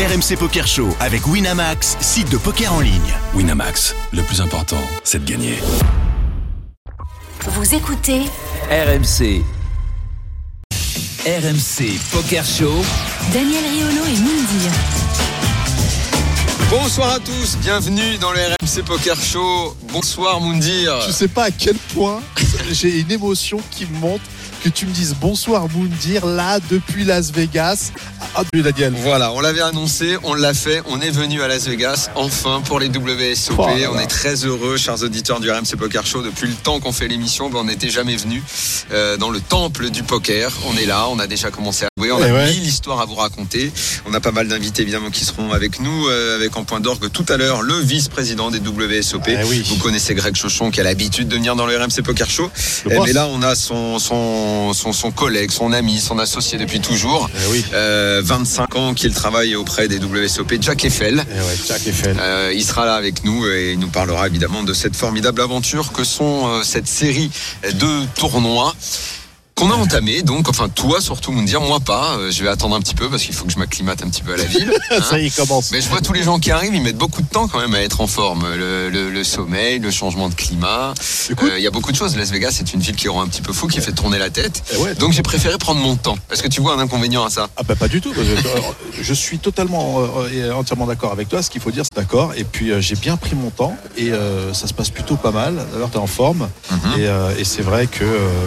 [0.00, 3.12] RMC Poker Show avec Winamax, site de poker en ligne.
[3.34, 5.58] Winamax, le plus important, c'est de gagner.
[7.44, 8.22] Vous écoutez
[8.70, 9.44] RMC.
[11.26, 12.82] RMC Poker Show.
[13.34, 14.72] Daniel Riolo et Moundir.
[16.70, 19.76] Bonsoir à tous, bienvenue dans le RMC Poker Show.
[19.92, 20.98] Bonsoir Moundir.
[21.06, 22.22] Je sais pas à quel point
[22.70, 24.22] j'ai une émotion qui me monte
[24.60, 27.92] que tu me dises bonsoir Moundir là depuis Las Vegas.
[28.34, 28.94] Ah, Daniel.
[29.02, 32.78] Voilà, on l'avait annoncé, on l'a fait, on est venu à Las Vegas enfin pour
[32.78, 33.56] les WSOP.
[33.58, 36.22] Oh on est très heureux, chers auditeurs du RMC Poker Show.
[36.22, 38.42] Depuis le temps qu'on fait l'émission, ben, on n'était jamais venu
[38.92, 40.52] euh, dans le temple du poker.
[40.68, 42.50] On est là, on a déjà commencé à on a Eh ouais.
[42.52, 43.72] mille histoires à vous raconter.
[44.06, 47.10] On a pas mal d'invités évidemment qui seront avec nous, euh, avec en point d'orgue
[47.12, 49.28] tout à l'heure le vice-président des WSOP.
[49.28, 49.62] Eh oui.
[49.68, 52.50] Vous connaissez Greg Chauchon qui a l'habitude de venir dans le RMC Poker Show.
[52.90, 56.80] Eh, mais là, on a son, son, son, son collègue, son ami, son associé depuis
[56.80, 57.28] toujours.
[57.34, 57.64] Eh oui.
[57.74, 61.16] Euh, 25 ans qu'il travaille auprès des WSOP, Jack Eiffel.
[61.16, 61.24] Ouais,
[61.66, 62.16] Jack Eiffel.
[62.20, 65.92] Euh, il sera là avec nous et il nous parlera évidemment de cette formidable aventure
[65.92, 67.30] que sont cette série
[67.72, 68.74] de tournois
[69.60, 70.22] qu'on a entamé.
[70.22, 72.16] Donc, enfin, toi surtout, me dire, moi pas.
[72.18, 74.22] Euh, je vais attendre un petit peu parce qu'il faut que je m'acclimate un petit
[74.22, 74.72] peu à la ville.
[74.90, 75.00] hein.
[75.02, 75.70] Ça y commence.
[75.72, 77.74] Mais je vois tous les gens qui arrivent, ils mettent beaucoup de temps quand même
[77.74, 78.46] à être en forme.
[78.56, 80.94] Le, le- le sommeil, le changement de climat.
[81.42, 82.16] Euh, Il y a beaucoup de choses.
[82.16, 84.30] Las Vegas, c'est une ville qui rend un petit peu fou, qui fait tourner la
[84.30, 84.62] tête.
[84.72, 84.94] Eh ouais.
[84.94, 86.16] Donc j'ai préféré prendre mon temps.
[86.32, 87.48] Est-ce que tu vois un inconvénient à ça?
[87.56, 88.12] Ah bah pas du tout.
[88.16, 88.36] euh,
[89.00, 91.42] Je suis totalement euh, et entièrement d'accord avec toi.
[91.42, 92.32] Ce qu'il faut dire, c'est d'accord.
[92.36, 94.10] Et puis j'ai bien pris mon temps et
[94.52, 95.54] ça se passe plutôt pas mal.
[95.72, 96.48] D'ailleurs, t'es en forme.
[96.70, 96.78] Mhm.
[97.00, 98.04] Et, et c'est vrai que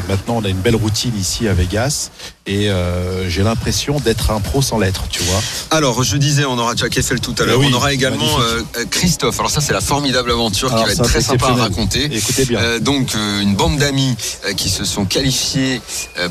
[0.08, 2.11] maintenant on a une belle routine ici à Vegas
[2.45, 5.41] et euh, j'ai l'impression d'être un pro sans l'être, tu vois.
[5.72, 7.58] Alors, je disais, on aura Jack Eiffel tout à l'heure.
[7.59, 9.39] Eh oui, on aura également euh, Christophe.
[9.39, 12.09] Alors ça, c'est la formidable aventure Alors, qui va être très c'est sympa à raconter.
[12.11, 12.59] Écoutez bien.
[12.59, 14.16] Euh, donc une bande d'amis
[14.58, 15.81] qui se sont qualifiés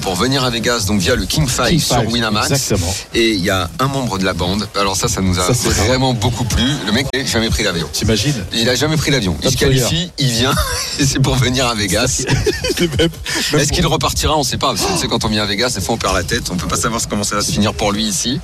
[0.00, 2.94] pour venir à Vegas donc via le King Five King sur Five, Winamax Exactement.
[3.14, 5.54] et il y a un membre de la bande alors ça ça nous a Ça,
[5.54, 9.10] c'est vraiment beaucoup plu le mec n'a jamais pris l'avion T'imagines il a jamais pris
[9.10, 10.54] l'avion il se qualifie il vient
[10.98, 12.24] et c'est pour venir à Vegas
[13.58, 14.68] est-ce qu'il repartira On sait pas.
[14.68, 16.50] Parce que tu sais, quand on vient à Vegas, des fois on perd la tête.
[16.50, 18.40] On peut pas savoir comment ça va se finir pour lui ici.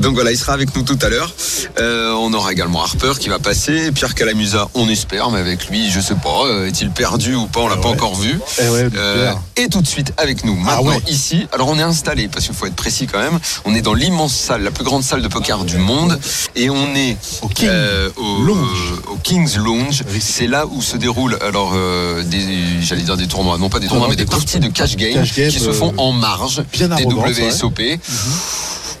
[0.00, 1.30] Donc voilà, il sera avec nous tout à l'heure.
[1.78, 3.92] Euh, on aura également Harper qui va passer.
[3.92, 6.46] Pierre Calamusa, on espère, mais avec lui, je sais pas.
[6.46, 7.94] euh, Est-il perdu ou pas On l'a pas ouais.
[7.94, 8.40] encore vu.
[8.58, 11.02] Eh ouais, Euh, et tout de suite avec nous, Ah maintenant ouais.
[11.08, 11.46] ici.
[11.52, 13.38] Alors on est installé, parce qu'il faut être précis quand même.
[13.66, 16.18] On est dans l'immense salle, la plus grande salle de poker du monde.
[16.56, 17.68] Et on est Au King
[18.16, 18.94] au, Lounge.
[19.12, 20.02] au King's Lounge.
[20.20, 21.74] C'est là où se déroulent, alors,
[22.24, 24.96] des, j'allais dire des tournois, non pas des tournois, mais des des parties de cash
[24.96, 27.80] game, cash game, qui se font en marge bien des arrogantes, WSOP.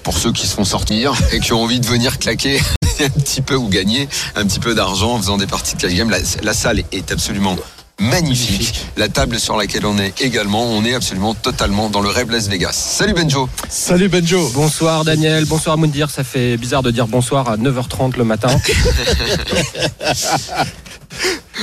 [0.02, 2.60] Pour ceux qui se font sortir et qui ont envie de venir claquer
[3.00, 5.94] un petit peu ou gagner un petit peu d'argent en faisant des parties de cash
[5.94, 7.56] game, la, la salle est absolument
[8.00, 8.50] magnifique.
[8.58, 8.86] Magnifique.
[8.96, 12.48] La table sur laquelle on est également, on est absolument totalement dans le rêve Las
[12.48, 12.72] Vegas.
[12.72, 13.48] Salut Benjo.
[13.68, 14.50] Salut Benjo.
[14.50, 18.48] Bonsoir Daniel, bonsoir Moundir, ça fait bizarre de dire bonsoir à 9h30 le matin.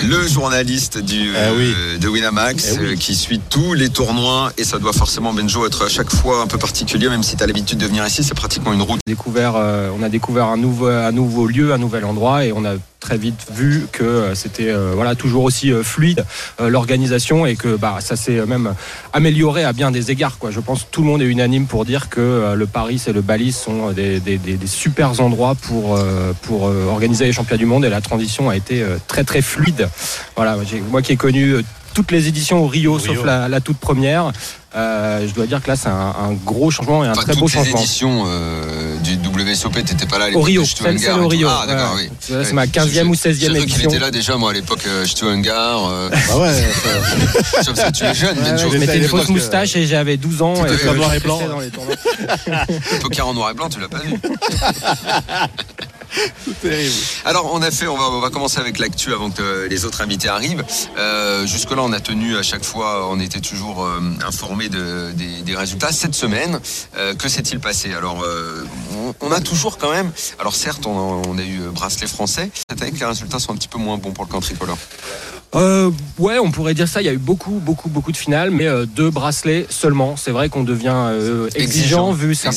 [0.08, 1.74] le journaliste du, Eh oui.
[1.78, 2.86] euh, de Winamax Eh oui.
[2.92, 6.42] euh, qui suit tous les tournois et ça doit forcément Benjo être à chaque fois
[6.42, 9.00] un peu particulier même si tu as l'habitude de venir ici c'est pratiquement une route
[9.08, 12.64] Découvert, euh, on a découvert un nouveau, un nouveau lieu, un nouvel endroit et on
[12.66, 16.24] a très vite vu que euh, c'était euh, voilà toujours aussi euh, fluide
[16.60, 18.76] l'organisation et que bah ça s'est même
[19.12, 20.52] amélioré à bien des égards quoi.
[20.52, 23.22] Je pense que tout le monde est unanime pour dire que le Paris et le
[23.22, 26.00] Bali sont des, des, super endroits pour
[26.44, 29.90] pour organiser les championnats du monde et la transition a été très très fluide.
[30.36, 30.56] Voilà,
[30.92, 31.56] moi qui ai connu
[31.94, 33.16] toutes les éditions au Rio, Rio.
[33.16, 34.32] sauf la, la toute première,
[34.76, 37.32] euh, je dois dire que là c'est un, un gros changement et un Enfin, très
[37.34, 37.78] toutes beau les changement.
[37.78, 41.28] éditions euh, du WSOP t'étais pas là à Au Rio, celle, Ungar celle au.
[41.28, 41.48] Rio.
[41.50, 42.10] ah d'accord ouais.
[42.30, 43.90] oui C'est ma 15e Je- ou J'ai 16e cru qu'il édition.
[43.90, 46.54] était là déjà moi à l'époque euh, Stu Ungar euh, Bah ouais.
[46.54, 49.34] ça- parce que tu es jeune Ouais, je j'étais mettais à une l'époque, fausse euh,
[49.34, 50.54] moustache et j'avais 12 ans.
[50.66, 51.42] Et noir et blanc.
[51.50, 51.70] dans les
[53.02, 54.14] poker en noir et blanc tu l'as pas vu
[57.26, 60.64] Alors on a fait, on va, commencer avec l'actu avant que les autres invités arrivent.
[60.98, 65.12] Euh, Jusque là on a tenu à chaque fois, on était toujours euh, informé de,
[65.12, 65.92] des, résultats.
[65.92, 66.60] Cette semaine,
[66.98, 67.94] euh, que s'est-il passé?
[67.94, 68.24] Alors
[69.22, 73.00] on, a toujours quand même, alors certes on a, eu bracelet français, cette année que
[73.00, 74.78] les résultats sont un petit peu moins bons pour le camp tricolore.
[75.54, 77.02] Euh, ouais, on pourrait dire ça.
[77.02, 80.16] Il y a eu beaucoup, beaucoup, beaucoup de finales, mais euh, deux bracelets seulement.
[80.16, 82.52] C'est vrai qu'on devient euh, exigeant, vu ça.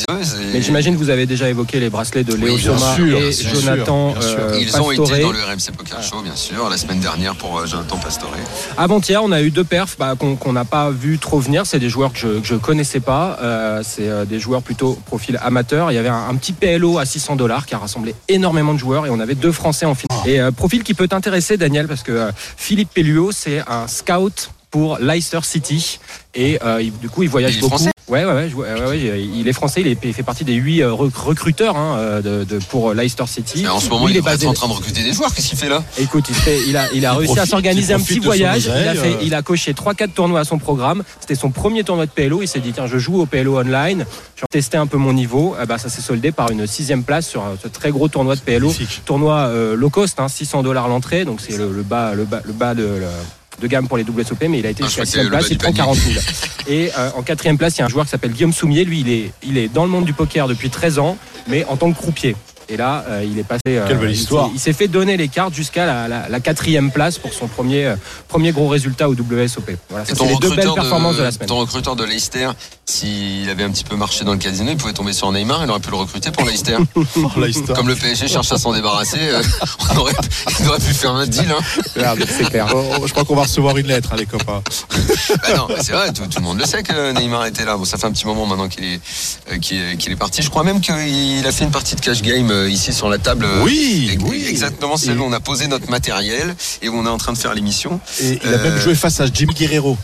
[0.53, 3.55] Mais j'imagine que vous avez déjà évoqué les bracelets de Léo Oui, sûr, et sûr,
[3.55, 4.39] Jonathan sûr.
[4.39, 7.67] euh, Ils ont été dans le RMC Poker Show, bien sûr, la semaine dernière pour
[7.67, 8.31] Jonathan Pastore.
[8.79, 11.67] Avant-hier, on a eu deux perfs bah, qu'on n'a pas vu trop venir.
[11.67, 13.39] C'est des joueurs que je, que je connaissais pas.
[13.43, 15.91] Euh, c'est des joueurs plutôt profil amateur.
[15.91, 18.79] Il y avait un, un petit PLO à 600 dollars qui a rassemblé énormément de
[18.79, 20.19] joueurs et on avait deux Français en finale.
[20.27, 22.31] Et euh, profil qui peut t'intéresser, Daniel, parce que euh,
[22.85, 26.01] Philippe Pelluot, c'est un scout pour Leicester City.
[26.35, 27.77] Et euh, du coup, il voyage Il beaucoup.
[27.77, 27.91] français?
[28.09, 29.83] Ouais, ouais, ouais, il est français.
[29.83, 32.93] Il, est- il fait partie des huit euh, rec- recruteurs hein, euh, de, de- pour
[32.93, 33.61] Leicester City.
[33.63, 34.49] Mais en ce moment, Lui, il est basé.
[34.49, 35.33] en train de recruter des joueurs.
[35.33, 35.85] Qu'est-ce qu'il fait là?
[35.97, 38.65] Écoute, il, fait- il a, il a réussi à s'organiser un petit voyage.
[38.65, 41.05] il, a oseille, fait, il a coché 3-4 tournois à son programme.
[41.21, 42.43] C'était son premier tournoi de PLO.
[42.43, 44.05] Il s'est dit tiens, je joue au PLO online.
[44.35, 45.55] Je vais tester un peu mon niveau.
[45.63, 48.41] Eh ben, ça s'est soldé par une sixième place sur ce très gros tournoi de
[48.41, 48.75] PLO.
[49.05, 51.25] Tournoi euh, low cost, hein, 600 dollars l'entrée.
[51.25, 53.07] Donc c'est le, le bas, le bas, le bas de, le-
[53.61, 55.25] de gamme pour les WSOP, mais il a été Ah, jusqu'à crois que c'est sixième
[55.27, 55.49] le bas place.
[55.49, 55.79] du Il prend panier.
[55.79, 56.21] 40 000.
[56.69, 58.85] Et euh, en quatrième place, il y a un joueur qui s'appelle Guillaume Soumier.
[58.85, 61.17] Lui, il est, il est dans le monde du poker depuis 13 ans,
[61.49, 62.37] mais en tant que croupier.
[62.69, 63.61] Et là, euh, il est passé.
[63.69, 64.51] euh, Quelle belle histoire.
[64.55, 67.87] Il s'est fait donner les cartes jusqu'à la, la- la quatrième place pour son premier,
[67.87, 67.97] euh,
[68.29, 69.73] premier gros résultat au WSOP.
[69.91, 71.49] Voilà, ça c'est les deux belles recruteur performances de la semaine.
[71.49, 72.49] ton recruteur de Leicester,
[72.87, 75.71] s'il avait un petit peu marché dans le casino, il pouvait tomber sur Neymar, il
[75.71, 76.77] aurait pu le recruter pour Leicester.
[77.37, 77.73] Oh, Leicester.
[77.75, 79.43] Comme le PSG cherche à s'en débarrasser, euh,
[79.93, 80.13] on aurait,
[80.61, 81.51] il aurait pu faire un deal.
[81.51, 81.63] Hein.
[81.97, 82.67] Merde, c'est clair.
[82.75, 84.63] Oh, je crois qu'on va recevoir une lettre, hein, les copains.
[85.29, 87.77] Bah non, c'est vrai, tout, tout le monde le sait que Neymar était là.
[87.77, 89.01] Bon, ça fait un petit moment maintenant qu'il est,
[89.53, 90.43] euh, qu'il est, qu'il est parti.
[90.43, 90.95] Je crois même qu'il
[91.47, 93.45] a fait une partie de cash game euh, ici sur la table.
[93.45, 94.45] euh, Oui, ex- oui.
[94.49, 97.33] Exactement celle Et- où on a posé notre matériel et où on est en train
[97.33, 98.01] de faire l'émission.
[98.21, 99.99] Et il a Euh, même joué face à Jimmy Guerrero.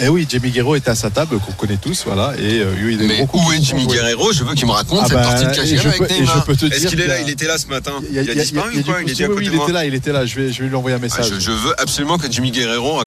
[0.00, 2.32] Eh oui, Jimmy Guerrero était à sa table, qu'on connaît tous, voilà.
[2.38, 3.86] Et euh, lui, il a Mais gros où est Jimmy.
[3.86, 6.46] Guerrero Je veux qu'il me raconte Ah cette bah, partie de avec Neymar.
[6.72, 7.92] Est-ce qu'il est là Il était là ce matin.
[8.08, 9.10] Il, y a- Il a il y a- disparu il y a ou quoi Il
[9.12, 10.26] était à oui, côté oui, de il était là, il était là.
[10.26, 11.26] Je vais, je vais lui envoyer un Ah, message.
[11.34, 13.00] je, je veux absolument que Jimmy Guerrero.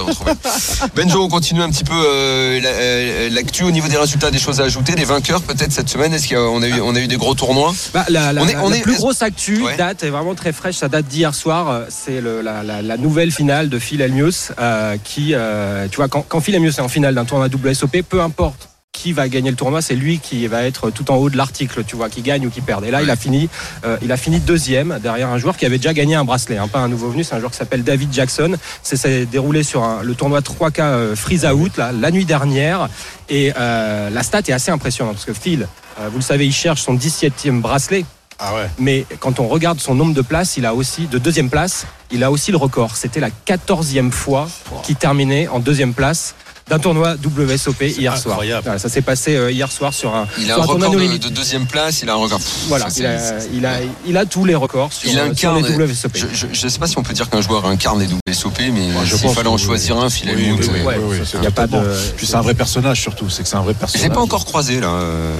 [0.96, 4.60] Benjo, on continue un petit peu euh, euh, l'actu au niveau des résultats, des choses
[4.62, 6.14] à ajouter, des vainqueurs peut-être cette semaine.
[6.14, 8.54] Est-ce qu'on a eu, on a eu des gros tournois Bah, la, la- On est-
[8.54, 9.78] la- on la est- plus grosse actu Ouais.
[9.78, 10.76] date est vraiment très fraîche.
[10.76, 11.70] Ça date d'hier soir.
[11.70, 16.08] Euh, C'est la, la- la nouvelle finale de Phil Hellmuth euh, qui, euh, tu vois,
[16.08, 19.56] quand, quand Phil Hellmuth en finale d'un tournoi WSOP, peu importe qui va gagner le
[19.56, 22.46] tournoi, c'est lui qui va être tout en haut de l'article, tu vois, qui gagne
[22.46, 22.84] ou qui perd.
[22.84, 23.48] Et là, il a fini,
[23.86, 26.68] euh, il a fini deuxième derrière un joueur qui avait déjà gagné un bracelet, hein,
[26.68, 28.58] pas un nouveau venu, c'est un joueur qui s'appelle David Jackson.
[28.84, 32.90] C'est s'est déroulé sur un- le tournoi 3K euh, Freeze Out là, la nuit dernière.
[33.30, 35.68] Et euh, la stat est assez impressionnante parce que Phil,
[36.00, 38.04] euh, vous le savez, il cherche son 17e bracelet
[38.40, 38.70] Ah ouais.
[38.78, 42.26] mais quand on regarde son nombre de places, il a aussi de deuxième place, il
[42.26, 42.98] a aussi le record.
[42.98, 44.50] C'était la quatorzième fois
[44.84, 46.36] qu'il terminait en deuxième place
[46.72, 48.40] d'un tournoi WSOP hier soir.
[48.64, 51.28] Voilà, ça s'est passé euh, hier soir sur un, Il a sur un tournoi de,
[51.28, 52.40] deuxième place, il a un record.
[52.70, 53.72] Voilà, ça, il a, il, a,
[54.08, 55.66] il a tous les records sur, Il sur incarne.
[55.66, 56.16] les WSOP.
[56.16, 59.18] Je ne sais pas si on peut dire qu'un joueur incarne les WSOP, mais je
[59.18, 60.72] s'il fallait en choisir un, Phil Oui, oui, ouais.
[60.72, 61.78] oui, Ouais, oui, il y a pas de-.
[62.16, 64.08] Puis c'est un vrai personnage surtout, c'est que c'est un vrai Je personnage.
[64.08, 65.34] l'ai pas encore croisé là, euh,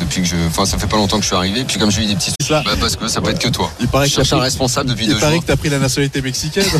[0.00, 0.34] depuis que je.
[0.48, 1.62] Enfin, ça fait pas longtemps que je suis arrivé.
[1.64, 2.32] Puis comme j'ai eu des petits.
[2.44, 2.62] Ça.
[2.64, 3.70] Bah, parce que ça peut être que toi.
[3.80, 5.42] Il paraît Je que cherche un responsable depuis il deux paraît jours.
[5.42, 6.64] que t'as pris la nationalité mexicaine.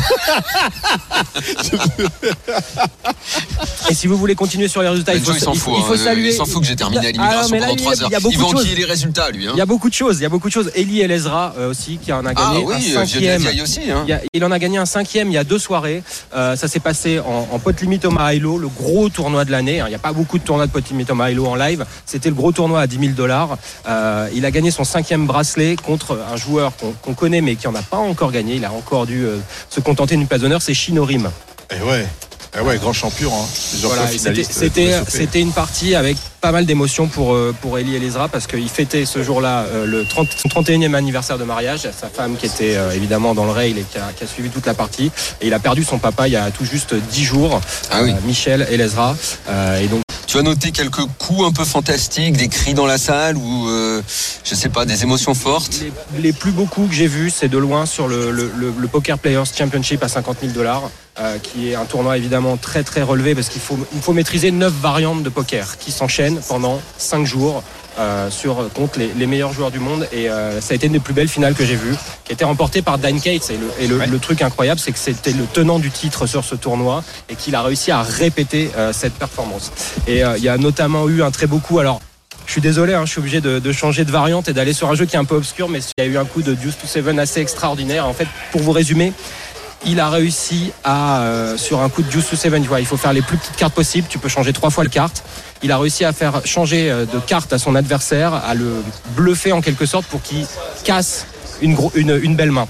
[3.89, 5.73] Et si vous voulez continuer sur les résultats, il faut, il s'en il fout.
[5.73, 6.05] faut- il faut hein.
[6.05, 6.29] saluer.
[6.29, 8.09] Il s'en fout que j'ai terminé à Ah, l'immigration pendant il y a- 3 heures.
[8.09, 8.77] il y a beaucoup Il va de enquiller choses.
[8.77, 9.47] les résultats, lui.
[9.47, 9.51] hein.
[9.55, 10.19] Il y a beaucoup de choses.
[10.19, 10.71] Il y a beaucoup de choses.
[10.75, 13.45] Eli Elezra euh, aussi qui en a Ah gagné oui, un euh, cinquième.
[13.45, 14.03] hein.
[14.05, 16.03] Il, y a- il en a gagné un cinquième il y a deux soirées.
[16.35, 19.79] Euh, ça s'est passé en, en pot limit Thomas Hilo, le gros tournoi de l'année.
[19.81, 19.85] hein.
[19.87, 21.85] Il n'y a pas beaucoup de tournois de pot limit Thomas Hilo en live.
[22.05, 23.57] C'était le gros tournoi à 10 000 dollars.
[23.87, 27.75] Euh, il a gagné son cinquième bracelet contre un joueur qu'on connaît mais qui n'en
[27.75, 28.55] a pas encore gagné.
[28.55, 29.37] Il a encore dû euh,
[29.69, 30.61] se contenter d'une place d'honneur.
[30.61, 31.29] C'est Shinorim.
[31.71, 32.05] Eh ouais.
[32.55, 33.45] Eh ouais, grand champion, hein.
[33.81, 38.45] Voilà, et c'était- une partie avec pas mal d'émotions pour euh, pour Eli Elezra parce
[38.47, 41.81] qu'il fêtait ce jour-là euh, le 30, son 31e anniversaire de mariage.
[41.99, 44.49] Sa femme qui était euh, évidemment dans le rail et qui a, qui a suivi
[44.49, 45.11] toute la partie.
[45.41, 47.59] Et il a perdu son papa il y a tout juste 10 jours.
[47.89, 48.11] Ah oui.
[48.11, 49.15] Euh, Michel Elezra.
[49.49, 50.01] Euh, et donc
[50.33, 54.01] Tu as noté quelques coups un peu fantastiques, des cris dans la salle ou euh,
[54.43, 55.83] je sais pas, des émotions fortes?
[56.17, 58.51] les, plus beaux coups que j'ai vus, c'est de loin sur le,
[58.91, 63.03] Poker Players Championship à 50 000 dollars, euh, qui est un tournoi évidemment très très
[63.03, 67.61] relevé parce qu'il faut, faut maîtriser 9 variantes de poker qui s'enchaînent pendant 5 jours.
[67.99, 70.07] Euh, sur contre les, les meilleurs joueurs du monde.
[70.11, 72.33] Et euh, ça a été une des plus belles finales que j'ai vues qui a
[72.33, 73.49] été remportée par Dan Cates.
[73.49, 76.43] Et le, et le, le truc incroyable c'est que c'était le tenant du titre sur
[76.43, 79.71] ce tournoi et qu'il a réussi à répéter euh, cette performance.
[80.07, 81.79] Et euh, il y a notamment eu un très beau coup.
[81.79, 82.01] Alors
[82.45, 84.89] je suis désolé, hein, je suis obligé de, de changer de variante et d'aller sur
[84.89, 86.53] un jeu qui est un peu obscur, mais il y a eu un coup de
[86.53, 88.05] Deuce to Seven assez extraordinaire.
[88.05, 89.13] En fait, pour vous résumer,
[89.85, 92.85] il a réussi à, euh, sur un coup de Deuce to Seven, tu vois, il
[92.85, 95.23] faut faire les plus petites cartes possibles, tu peux changer trois fois le carte.
[95.61, 98.83] Il a réussi à faire changer euh, de carte à son adversaire, à le
[99.15, 100.45] bluffer en quelque sorte pour qu'il
[100.83, 101.25] casse
[101.61, 102.67] une, gros- une, belle main.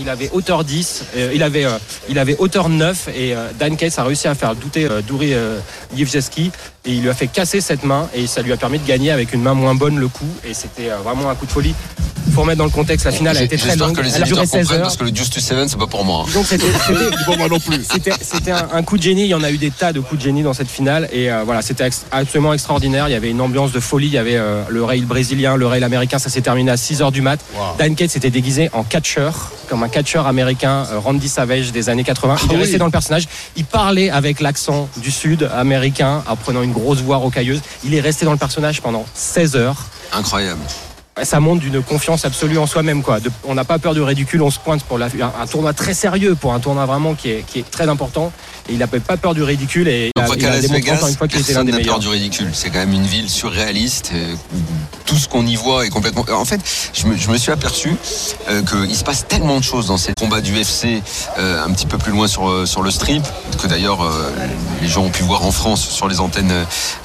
[0.00, 1.76] Il avait hauteur 10, euh, il, avait, euh,
[2.08, 5.34] il avait hauteur 9 et euh, Dan Case a réussi à faire douter euh, Douri
[5.96, 6.52] Yevgeski
[6.88, 9.10] et il lui a fait casser cette main et ça lui a permis de gagner
[9.12, 11.74] avec une main moins bonne le coup et c'était euh, vraiment un coup de folie.
[12.34, 13.04] faut remettre dans le contexte.
[13.06, 13.96] La finale a été très J'espère longue.
[13.96, 14.86] que les Elle a duré éditeurs 16 comprennent heures.
[14.86, 16.24] parce que le Deuce to Seven, c'est pas pour moi.
[16.34, 17.84] Donc c'était c'était- Bon, moi non plus.
[17.90, 19.22] c'était c'était un, un coup de génie.
[19.24, 21.30] Il y en a eu des tas de coups de génie dans cette finale et
[21.30, 23.08] euh, voilà, c'était ex- absolument extraordinaire.
[23.08, 24.06] Il y avait une ambiance de folie.
[24.06, 26.18] Il y avait euh, le rail brésilien, le rail américain.
[26.18, 27.40] Ça s'est terminé à 6 heures du mat.
[27.54, 27.76] Wow.
[27.78, 32.04] Dan Kate s'était déguisé en catcheur, comme un catcheur américain, euh, Randy Savage des années
[32.04, 32.36] 80.
[32.36, 32.60] Il est Ah oui.
[32.62, 33.26] resté dans le personnage.
[33.56, 37.60] Il parlait avec l'accent du sud américain en prenant une grosse voix rocailleuse.
[37.84, 39.86] Il est resté dans le personnage pendant 16 heures.
[40.12, 40.62] Incroyable.
[41.22, 43.02] Ça montre d'une confiance absolue en soi-même.
[43.02, 43.20] Quoi.
[43.20, 45.72] De- on n'a pas peur du ridicule, on se pointe pour la- un, un tournoi
[45.72, 48.32] très sérieux, pour un tournoi vraiment qui est, qui est très important.
[48.68, 50.52] Et il n'a pas peur du ridicule et il On a, voit il qu'à a
[50.56, 51.94] Las démontré encore Vegas, une fois qu'il était l'un personne des n'a meilleurs.
[51.94, 52.50] peur du ridicule.
[52.52, 54.10] C'est quand même une ville surréaliste.
[54.14, 54.34] euh,
[55.06, 56.24] Tout ce qu'on y voit est complètement.
[56.32, 56.60] En fait,
[56.92, 57.96] je me, je me suis aperçu
[58.50, 60.52] euh, qu'il se passe tellement de choses dans ces combats du
[61.38, 63.22] euh, un petit peu plus loin sur, euh, sur le strip,
[63.62, 64.30] que d'ailleurs euh,
[64.82, 66.52] les gens ont pu voir en France sur les antennes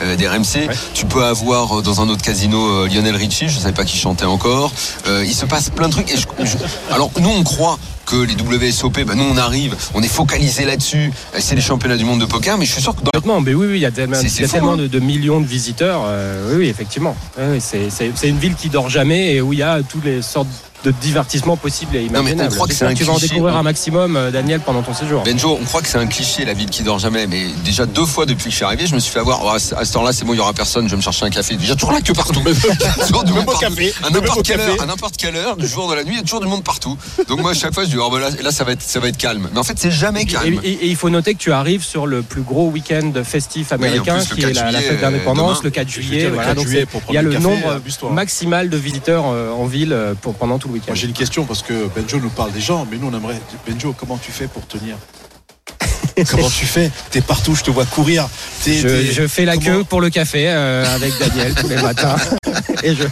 [0.02, 0.68] euh, des RMC.
[0.94, 3.86] Tu peux avoir euh, dans un autre casino euh, Lionel Richie, je ne savais pas
[3.86, 4.72] qui chantait encore.
[5.08, 6.12] Euh, il se passe plein de trucs.
[6.12, 6.58] Et je- je-
[6.94, 11.10] alors nous, on croit que les WSOP, bah, nous on arrive, on est focalisé là-dessus.
[11.34, 13.40] Euh, C'est les championnats du monde de poker, mais je suis sûr que dans Complètement,
[13.42, 14.78] mais oui, oui, il y a tellement, il y a c'est fou, tellement hein.
[14.78, 16.02] de, de millions de visiteurs.
[16.06, 17.16] euh, oui, oui, effectivement.
[17.40, 20.48] Oui, c'est une ville qui dort jamais et où il y a toutes les sortes
[20.84, 23.56] de divertissements possibles et mais on croit que J'espère c'est un tu vas en découvrir
[23.58, 25.24] un maximum, euh, Daniel, pendant ton séjour.
[25.24, 28.06] Benjo, on croit que c'est un cliché la ville qui dort jamais, mais déjà deux
[28.06, 29.42] fois depuis que je suis arrivé, je me suis fait avoir.
[29.44, 30.86] Oh, à ce temps-là, c'est bon, il y aura personne.
[30.86, 31.56] Je vais me chercher un café.
[31.56, 32.42] Déjà toujours là que partout.
[33.08, 33.60] Toujours du monde partout.
[33.62, 36.18] café, À n'importe quelle heure, à n'importe quelle heure, du jour de la nuit, il
[36.18, 36.98] y a toujours du monde partout.
[37.28, 39.00] Donc moi, à chaque fois, je dis oh, bah là, là, ça va être, ça
[39.00, 39.48] va être calme.
[39.54, 40.60] Mais en fait, c'est jamais Et, calme.
[40.64, 44.16] et- et il faut noter que tu arrives sur le plus gros week-end festif américain,
[44.18, 46.16] plus, qui 4 est la, la fête d'indépendance, euh, le 4 Le juillet.
[46.18, 48.12] week-end, le voilà, 4 donc juillet, il y a le nombre amuse-toi.
[48.12, 50.88] maximal de visiteurs euh, en ville euh, pour, pendant tout le week-end.
[50.92, 53.40] Moi j'ai une question parce que Benjo nous parle des gens, mais nous on aimerait.
[53.68, 54.96] Benjo, comment tu fais pour tenir?
[56.30, 56.92] Comment tu fais?
[57.10, 58.28] T'es partout, je te vois courir.
[58.64, 61.68] T'es- Je, t'es- je fais la comment- queue pour le café euh, avec Daniel tous
[61.68, 62.16] les matins.
[62.84, 63.04] Et je,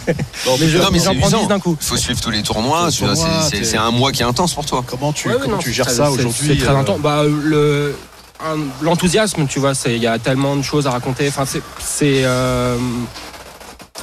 [0.46, 1.40] Non, mais je, Non, mais j'en c'est prends usant.
[1.42, 1.76] 10 d'un coup.
[1.80, 2.86] Il faut suivre tous les tournois.
[2.86, 3.04] Les c'est-
[3.50, 4.84] c'est t'es- c'est un mois qui est intense pour toi.
[4.86, 7.00] Comment tu, Ouais, ouais, comment non, tu c'est gères ça aujourd'hui C'est très euh, intense.
[7.00, 7.96] Bah, le,
[8.44, 11.26] un- l'enthousiasme, tu vois, c'est- il y a tellement de choses à raconter.
[11.26, 12.76] Enfin, c'est, c'est, euh,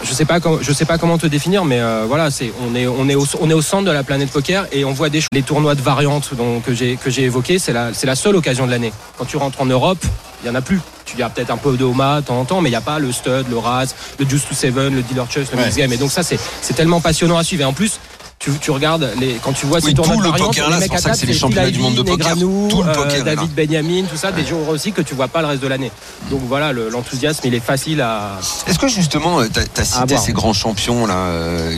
[0.04, 2.76] je sais pas, comment- je sais pas comment te définir, mais euh, voilà, c'est, on
[2.76, 5.10] est, on est au, on est au centre de la planète poker et on voit
[5.10, 5.28] des choses.
[5.34, 8.36] Les tournois de variantes donc, que j'ai, que j'ai évoqués, c'est la, c'est la seule
[8.36, 8.94] occasion de l'année.
[9.18, 10.00] Quand tu rentres en Europe,
[10.44, 10.80] il y en a plus.
[11.06, 12.78] Tu y as peut-être un peu de Homa de temps en temps, mais il n'y
[12.78, 15.66] a pas le stud, le Raz, le Juice to Seven, le Dealer Chess, le Ouais.
[15.66, 15.92] Mix Game.
[15.92, 17.64] Et donc ça, c'est, c'est tellement passionnant à suivre.
[17.64, 18.00] Et en plus,
[18.40, 20.80] tu, tu regardes les, quand tu vois Oui, ces tournois tout de variantes, les c'est
[20.80, 22.36] mecs pour à ça que table, c'est les championnats du monde de poker.
[22.36, 23.24] Tout le euh, poker.
[23.24, 25.92] David Benjamin, tout ça, des joueurs aussi que tu vois pas le reste de l'année.
[26.32, 28.40] Donc voilà, le- l'enthousiasme, il est facile à.
[28.66, 31.76] Est-ce que justement, tu as, cité ces grands champions là euh,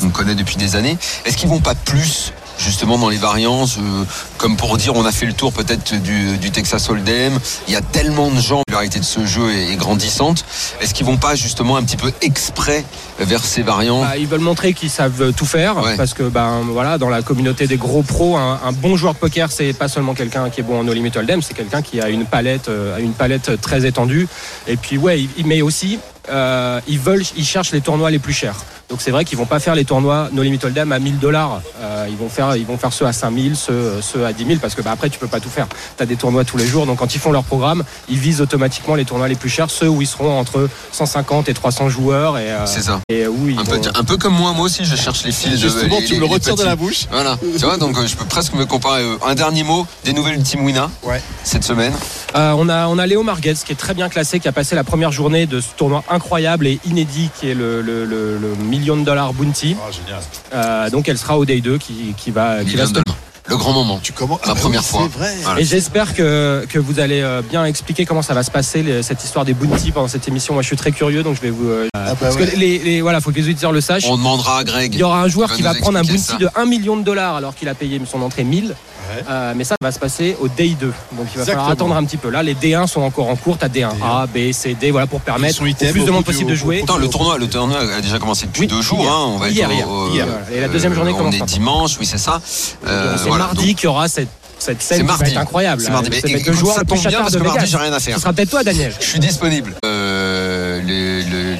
[0.00, 4.04] qu'on connaît depuis des années, est-ce qu'ils vont pas plus justement dans les variantes, euh,
[4.38, 7.76] comme pour dire on a fait le tour peut-être du, du Texas Hold'em, il y
[7.76, 10.44] a tellement de gens, la popularité de ce jeu est, est grandissante,
[10.80, 12.84] est-ce qu'ils vont pas justement un petit peu exprès
[13.18, 14.02] vers ces variantes?
[14.04, 15.96] Bah, ils veulent montrer qu'ils savent tout faire Ouais.
[15.96, 19.18] parce que ben voilà dans la communauté des gros pros un, un bon joueur de
[19.18, 22.00] poker c'est pas seulement quelqu'un qui est bon en no limit hold'em c'est quelqu'un qui
[22.00, 24.28] a une palette euh, une palette très étendue.
[24.66, 25.98] Et puis ouais il- aussi
[26.30, 28.56] euh, ils veulent ils cherchent les tournois les plus chers
[28.90, 31.60] donc c'est vrai qu'ils vont pas faire les tournois no limit hold'em à 1000 dollars
[32.08, 34.74] ils vont faire ils vont faire ceux à 5000 ceux ceux à 10 000 parce
[34.74, 35.66] que bah, après tu peux pas tout faire
[35.96, 38.40] tu as des tournois tous les jours donc quand ils font leur programme ils visent
[38.40, 42.38] automatiquement les tournois les plus chers ceux où ils seront entre 150 et 300 joueurs
[42.38, 43.00] et euh, C'est ça.
[43.08, 45.32] et où ils un peu, vont- un peu comme moi, moi aussi, je cherche les
[45.32, 45.52] fils.
[45.52, 47.06] de- Justement, les- tu me le retires de la bouche.
[47.10, 49.02] Voilà, tu vois, donc euh, je peux presque me comparer.
[49.02, 51.22] euh, Un dernier mot, des nouvelles Team Wina Ouais.
[51.44, 51.92] cette semaine.
[52.36, 54.74] Euh, on, a, on a Léo Marguez qui est très bien classé, qui a passé
[54.74, 58.54] la première journée de ce tournoi incroyable et inédit qui est le, le- le- le
[58.80, 59.76] million de dollars bounty.
[59.80, 60.20] Ah, génial.
[60.54, 63.02] Euh, donc elle sera au day 2 qui, qui va, qui va Million se de-
[63.48, 64.00] Le grand moment.
[64.02, 65.02] Tu commences La première fois.
[65.12, 65.34] C'est vrai.
[65.42, 65.60] Voilà.
[65.60, 69.02] Et j'espère que, que vous allez euh, bien expliquer comment ça va se passer, les-
[69.02, 70.54] cette histoire des bounty pendant cette émission.
[70.54, 71.68] Moi, je suis très curieux, donc je vais vous.
[71.68, 72.46] euh, Ah, bah parce ouais.
[72.46, 74.04] que les, les- voilà, faut que les auditeurs le sachent.
[74.06, 74.94] On demandera à Greg.
[74.94, 77.36] Il y aura un joueur qui va prendre un bounty de 1 million de dollars
[77.36, 78.74] alors qu'il a payé son entrée 1000.
[79.16, 79.24] Ouais.
[79.28, 80.86] Euh, mais ça va se passer au Day 2.
[80.86, 81.44] Donc il va Exactement.
[81.46, 82.30] falloir attendre un petit peu.
[82.30, 83.58] Là, les D1 sont encore en cours.
[83.58, 86.54] T'as D1 A, B, C, D, voilà, pour permettre au plus de monde possible de
[86.54, 86.80] jouer.
[86.80, 89.00] au- Attends, le tournoi, le tournoi a déjà commencé depuis Oui, deux jours.
[89.00, 89.12] hier.
[89.12, 90.26] hein, on va être Hier, au- hier, au- hier.
[90.52, 91.56] Et la deuxième journée on commence est maintenant.
[91.56, 92.40] dimanche, oui, c'est ça.
[92.86, 95.30] Euh, c'est voilà, mardi donc, qu'il y aura cette, cette scène qui va mardi.
[95.32, 95.82] être incroyable.
[95.82, 96.10] C'est mardi.
[96.10, 98.14] Mais être écoute, le joueur ça tombe bien parce que mardi, j'ai rien à faire.
[98.16, 98.92] Ce sera peut-être toi, Daniel.
[99.00, 99.74] Je suis disponible.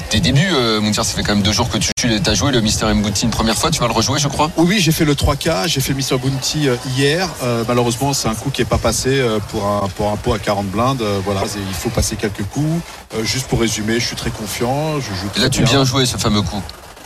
[0.01, 1.91] Le- le- tes débuts, euh, ça fait quand même deux jours que tu
[2.27, 3.71] as joué le Mister M Bouti une première fois.
[3.71, 4.51] Tu vas le rejouer, je crois.
[4.57, 6.19] Oui, oui, j'ai fait le 3K, j'ai fait Mr.
[6.19, 7.29] Bounty euh, hier.
[7.43, 10.33] Euh, malheureusement, c'est un coup qui n'est pas passé euh, pour un, pour un pot
[10.35, 11.03] à 40 blindes.
[11.25, 12.83] Voilà, il faut passer quelques coups.
[13.15, 15.01] Euh, juste pour résumer, je suis très confiant.
[15.01, 15.71] Je joue Et là, tu bien.
[15.71, 16.63] bien joué ce fameux coup.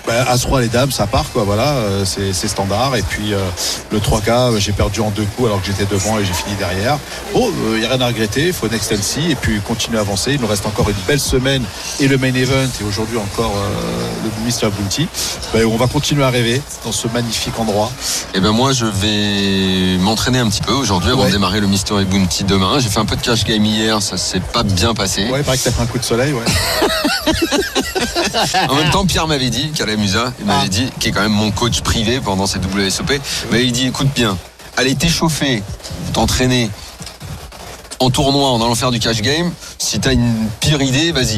[0.07, 2.95] Bah, As-Roi les dames, ça part quoi, voilà, euh, c'est standard.
[2.97, 3.39] Et puis euh,
[3.91, 6.55] le 3K, euh, j'ai perdu en deux coups alors que j'étais devant et j'ai fini
[6.59, 6.99] derrière.
[7.33, 10.03] Bon, il n'y a rien à regretter, il faut next LC et puis continuer à
[10.03, 10.35] avancer.
[10.35, 11.63] Il nous reste encore une belle semaine
[12.01, 14.71] et le main event et aujourd'hui encore euh, le Mr.
[14.77, 15.09] Bounty.
[15.55, 17.91] Bah, on va continuer à rêver dans ce magnifique endroit.
[18.35, 21.29] Et ben moi je vais m'entraîner un petit peu aujourd'hui avant Ouais.
[21.29, 22.79] de démarrer le Mystery Bounty demain.
[22.79, 25.31] J'ai fait un peu de cash game hier, ça s'est pas bien passé.
[25.31, 26.45] Ouais, il paraît que t'as pris un coup de soleil, ouais.
[28.69, 31.51] En même temps, Pierre m'avait dit, Musa, il m'avait dit, qui est quand même mon
[31.51, 33.13] coach privé pendant ces WSOP,
[33.51, 34.37] mais il dit, écoute bien,
[34.77, 35.63] allez t'échauffer,
[36.13, 36.71] t'entraîner
[38.01, 39.51] en tournoi en allant faire du cash game.
[39.79, 41.37] Si t'as une pire idée, vas-y.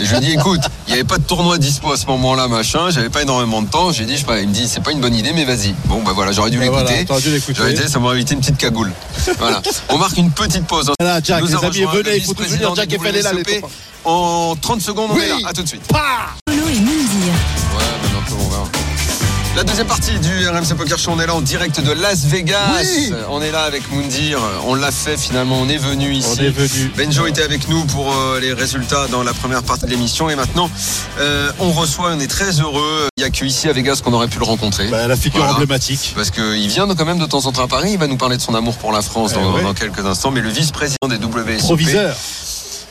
[0.00, 2.06] Et je lui ai dit, écoute, il n'y avait pas de tournoi dispo à ce
[2.06, 3.92] moment-là, machin, j'avais pas énormément de temps.
[3.92, 5.74] J'ai dit, je sais pas, il me dit, c'est pas une bonne idée, mais vas-y.
[5.86, 7.04] Bon, bah voilà, j'aurais dû l'écouter.
[7.04, 7.54] t'aurais dû l'écouter.
[7.56, 8.92] J'aurais été, ça m'aurait évité une petite cagoule.
[9.38, 9.62] Voilà.
[9.90, 10.90] On marque une petite pause.
[10.98, 12.74] Voilà, Jack, Nous les amis, venez, il faut venir.
[12.74, 13.62] Jack est là, les.
[14.04, 15.22] En 30 secondes, on Oui.
[15.24, 15.48] est là.
[15.48, 15.82] À tout de suite.
[19.58, 22.78] La deuxième partie du RMC Poker Show, on est là en direct de Las Vegas.
[22.80, 23.12] Oui.
[23.28, 24.38] On est là avec Moundir.
[24.68, 26.28] On l'a fait finalement, on est venu ici.
[26.38, 26.92] On est venu.
[26.96, 30.30] Benjo était avec nous pour euh, les résultats dans la première partie de l'émission.
[30.30, 30.70] Et maintenant,
[31.18, 33.08] euh, on reçoit, on est très heureux.
[33.16, 34.86] Il n'y a que ici à Vegas qu'on aurait pu le rencontrer.
[34.86, 35.54] Bah, la figure Voilà.
[35.54, 36.12] emblématique.
[36.14, 37.90] Parce qu'il vient quand même de temps en temps à Paris.
[37.94, 39.62] Il va nous parler de son amour pour la France Eh dans, ouais.
[39.64, 40.30] dans quelques instants.
[40.30, 41.58] Mais le vice-président des WSOP.
[41.64, 42.14] Proviseur.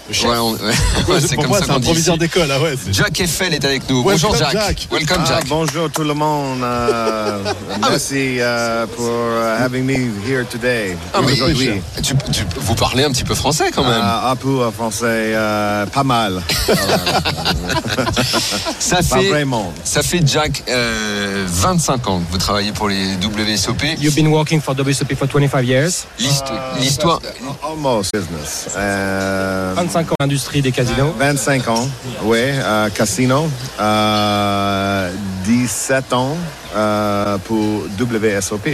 [0.09, 0.51] Ouais, on-
[1.11, 2.19] ouais, c'est comme moi, ça c'est un qu'on dit proviseur ici.
[2.19, 2.75] d'école, ah ouais.
[2.91, 4.03] Jack Eiffel est avec nous.
[4.03, 4.51] Welcome, Bonjour Jack.
[4.53, 4.87] Jack.
[4.91, 5.47] Welcome Ah, Jack.
[5.47, 6.61] bonjour tout le monde.
[6.63, 7.43] Euh,
[7.89, 9.93] merci euh, pour uh, having me
[10.27, 10.95] here today.
[11.13, 11.81] Ah, mais- Aujourd'hui.
[12.01, 14.01] Tu- tu- vous parlez un petit peu français quand même.
[14.01, 16.41] Euh, un peu français, euh, pas mal.
[18.79, 19.73] ça Pas fait, vraiment.
[19.83, 23.83] ça fait Jack euh, 25 ans que vous travaillez pour les WSOP.
[23.99, 26.45] You've been working for WSOP for 25 years, L'hist-
[26.79, 27.19] L'histoire,
[27.63, 28.67] Almost business.
[28.77, 31.11] Euh, 25 ans industrie des casinos.
[31.17, 31.87] 25 ans,
[32.23, 33.49] oui, euh, casino.
[33.79, 35.11] Euh,
[35.51, 36.35] 17 ans
[36.75, 38.67] euh, pour WSOP.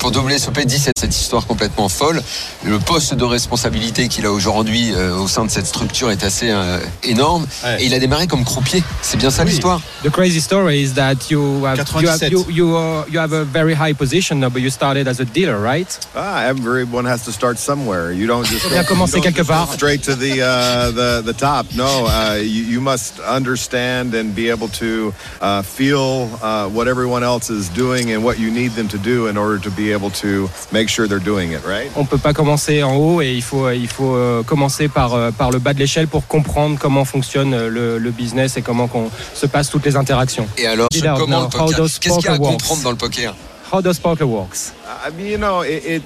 [0.00, 2.20] pour WSOP 17, cette histoire complètement folle.
[2.64, 6.50] Le poste de responsabilité qu'il a aujourd'hui euh, au sein de cette structure est assez
[6.50, 7.46] euh, énorme.
[7.64, 7.80] Ouais.
[7.80, 8.82] Et il a démarré comme croupier.
[9.02, 9.50] C'est bien ça Oui.
[9.50, 9.80] l'histoire?
[10.02, 12.32] The crazy story is that you have, you have, 97.
[12.32, 15.24] you, you, uh, you have a very high position now, but you started as a
[15.24, 15.96] dealer, right?
[16.16, 18.10] Ah, everyone has to start somewhere.
[18.12, 19.72] You don't just bien go- commencer quelque part.
[19.72, 21.66] straight to the uh, the the top.
[21.76, 27.22] No, uh, you, you must understand and be able to uh, feel uh, what everyone
[27.22, 30.10] else is doing and what you need them to do in order to be able
[30.10, 31.90] to make sure they're doing it right?
[31.96, 35.30] On peut pas commencer en haut et il faut, il faut euh, commencer par, euh,
[35.30, 38.88] par le bas de l'échelle pour comprendre comment fonctionne euh, le, le business et comment
[38.88, 40.46] qu'on se passe toutes les interactions.
[40.56, 41.68] Et alors, comment le poker?
[41.68, 43.34] How does Qu'est-ce qu'il y a à comprendre dans le poker?
[43.72, 44.72] How does poker works?
[45.04, 46.02] I mean, you know, it, it.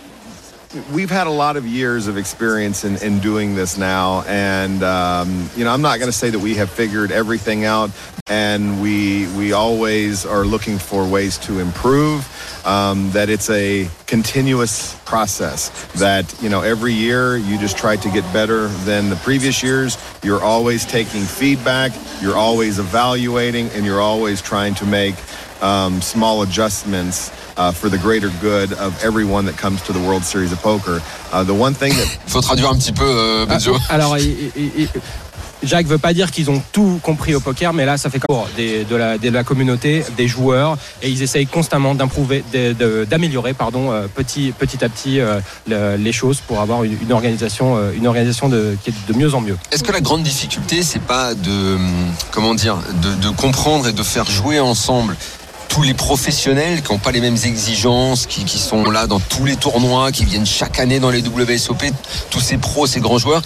[0.93, 5.51] We've had a lot of years of experience in, in doing this now, and um,
[5.57, 7.91] you know, I'm not going to say that we have figured everything out,
[8.29, 12.25] and we we always are looking for ways to improve.
[12.65, 15.71] Um, that it's a continuous process.
[15.95, 19.99] That you know, every year you just try to get better than the previous years.
[20.23, 21.91] You're always taking feedback.
[22.23, 25.17] You're always evaluating, and you're always trying to make
[25.63, 30.25] um, small adjustments uh, for the greater good of everyone that comes to the World
[30.25, 31.01] Series of Poker.
[31.33, 33.77] Uh, the one thing that Il faut traduire un petit peu, euh, Ah, Benjo.
[33.89, 34.89] alors, il- il- il-
[35.63, 38.49] Jacques veut pas dire qu'ils ont tout compris au poker, mais là, ça fait quoi
[38.57, 42.43] des, de, la, de la communauté, des joueurs, et ils essayent constamment d'improver,
[43.11, 47.13] d'améliorer, pardon, euh, petit, petit à petit euh, le- les choses pour avoir une, une
[47.13, 49.59] organisation, euh, une organisation de, qui est de mieux en mieux.
[49.71, 51.91] Est-ce que la grande difficulté, c'est pas de, hum,
[52.31, 55.15] comment dire, de, de comprendre et de faire jouer ensemble
[55.71, 59.57] tous les professionnels qui n'ont pas les mêmes exigences, qui, sont là dans tous les
[59.57, 61.85] tournois, qui viennent chaque année dans les WSOP,
[62.31, 63.41] tous ces pros, ces grands joueurs,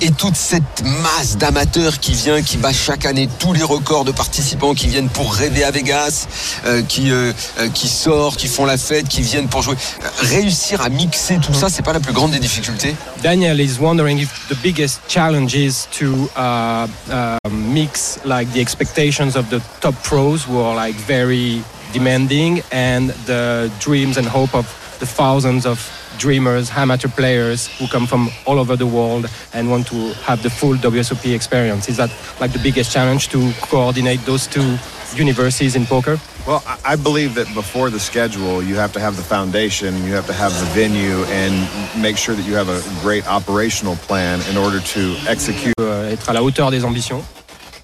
[0.00, 4.12] et toute cette masse d'amateurs qui vient, qui bat chaque année tous les records de
[4.12, 6.28] participants, qui viennent pour rêver à Vegas,
[6.64, 9.76] euh, qui, euh, euh, qui sortent, qui font la fête, qui viennent pour jouer.
[10.20, 14.18] Réussir à mixer tout ça, c'est pas la plus grande des difficultés Daniel is wondering
[14.18, 19.94] if the biggest challenge is to uh, uh, mix like the expectations of the top
[20.02, 21.63] pros who are like very
[21.98, 24.66] demanding and the dreams and hope of
[25.00, 25.78] the thousands of
[26.18, 30.50] dreamers, amateur players who come from all over the world and want to have the
[30.50, 31.88] full WSOP experience.
[31.88, 33.38] Is that like the biggest challenge to
[33.70, 34.76] coordinate those two
[35.16, 36.18] universes in poker?
[36.46, 40.26] Well, I- believe that before the schedule, you have to have the foundation, you have
[40.26, 41.52] to have the venue, and
[42.00, 45.74] make sure that you have a great operational plan in order to execute.
[46.12, 47.22] Être à la hauteur des ambitions.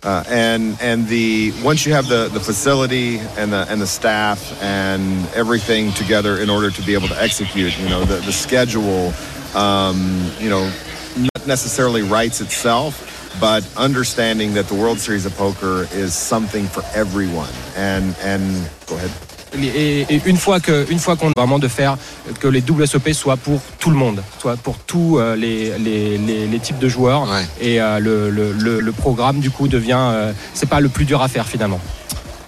[0.03, 4.41] Uh, and and the once you have the, the facility and the and the staff
[4.63, 9.13] and everything together in order to be able to execute, you know, the the schedule,
[9.55, 10.73] um, you know,
[11.19, 13.07] not necessarily writes itself.
[13.41, 17.53] but understanding that the World Series of Poker is something for everyone.
[17.77, 19.11] And and go ahead.
[19.59, 21.97] Et, et une fois que, une fois qu'on vraiment de faire
[22.39, 26.47] que les WSOP soient pour tout le monde, soit pour tous euh, les, les, les,
[26.47, 27.23] les types de joueurs.
[27.23, 27.45] Ouais.
[27.61, 31.05] Et euh, le, le, le, le programme du coup devient, euh, c'est pas le plus
[31.05, 31.81] dur à faire finalement.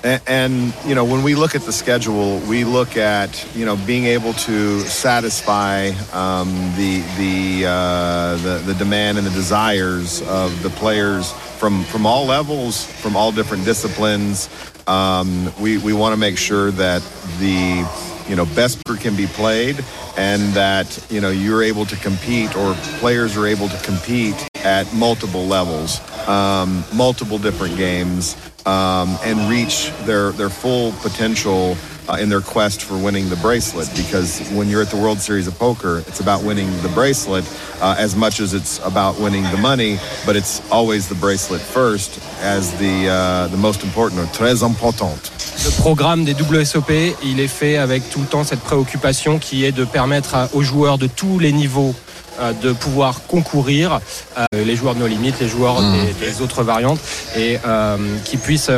[0.04, 3.76] And, and you know, when we look at the schedule, we look at you know
[3.86, 10.50] being able to satisfy um, the the, uh, the the demand and the desires of
[10.64, 14.48] the players from from all levels, from all different disciplines.
[14.86, 17.02] Um, we we want to make sure that
[17.38, 17.86] the
[18.28, 19.84] you know best can be played
[20.16, 24.92] and that you know you're able to compete or players are able to compete at
[24.94, 31.76] multiple levels um, multiple different games um, and reach their their full potential
[32.08, 33.88] uh, in their quest for winning the bracelet.
[33.96, 37.44] Because when you're at the World Series of Poker it's about winning the bracelet
[37.80, 42.18] uh, as much as it's about winning the money but it's always the bracelet first
[42.42, 45.30] as the uh, the most important or très importante.
[45.64, 46.90] Le programme des WSOP,
[47.22, 50.62] il est fait avec tout le temps cette préoccupation qui est de permettre à- aux
[50.62, 51.94] joueurs de tous les niveaux
[52.40, 54.00] euh, de pouvoir concourir,
[54.38, 56.98] euh, les joueurs de nos limites, les joueurs des, des autres variantes,
[57.36, 58.70] et euh, qui puissent,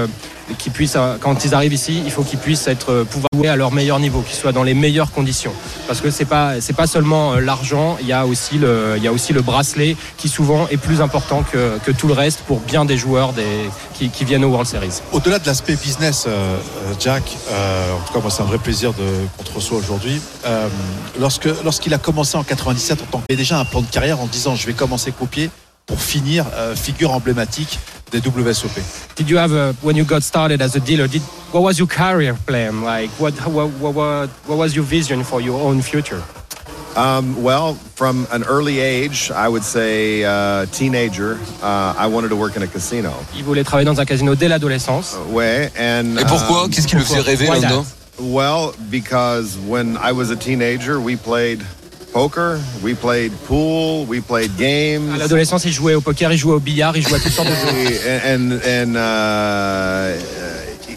[0.50, 3.28] euh, qui puissent euh, quand ils arrivent ici, il faut qu'ils puissent être euh, pouvoir
[3.34, 5.52] jouer à leur meilleur niveau, qu'ils soient dans les meilleures conditions.
[5.86, 9.02] Parce que c'est pas c'est pas seulement euh, l'argent, il y a aussi le il
[9.02, 12.40] y a aussi le bracelet qui souvent est plus important que, que tout le reste
[12.40, 15.00] pour bien des joueurs des, qui, qui viennent au World Series.
[15.12, 16.26] Au-delà de l'aspect business,
[17.00, 19.04] Jack, euh, en tout cas moi c'est un vrai plaisir de
[19.36, 20.20] qu'on te reçoit aujourd'hui.
[20.46, 20.68] Euh,
[21.18, 24.20] lorsque lorsqu'il a commencé en 97, en tant qu'il avait déjà un plan de carrière
[24.20, 25.50] en disant je vais commencer copier
[25.86, 27.78] pour finir euh, figure emblématique
[28.14, 29.14] des WSOP.
[29.16, 31.08] Did you have a, when you got started as a dealer?
[31.08, 31.22] Did
[31.52, 32.82] what was your career plan?
[32.82, 33.10] Like?
[33.18, 36.22] What what what what, what was your vision for your own future?
[36.96, 42.36] Um, well, from an early age, I would say uh, teenager, uh, I wanted to
[42.36, 43.12] work in a casino.
[43.34, 45.16] Il voulait travailler dans un casino dès l'adolescence.
[45.30, 46.64] Way and Et pourquoi?
[46.64, 47.84] um, Qu'est-ce qui le faisait rêver là-dedans?
[48.20, 51.64] well, because when I was a teenager, we played
[52.14, 55.18] poker, we played pool, we played À games.
[55.18, 57.54] l'adolescence, il jouait au poker, il jouait au billard, il jouait à toutes sortes de
[57.54, 58.00] jeux.
[58.24, 60.16] and and uh,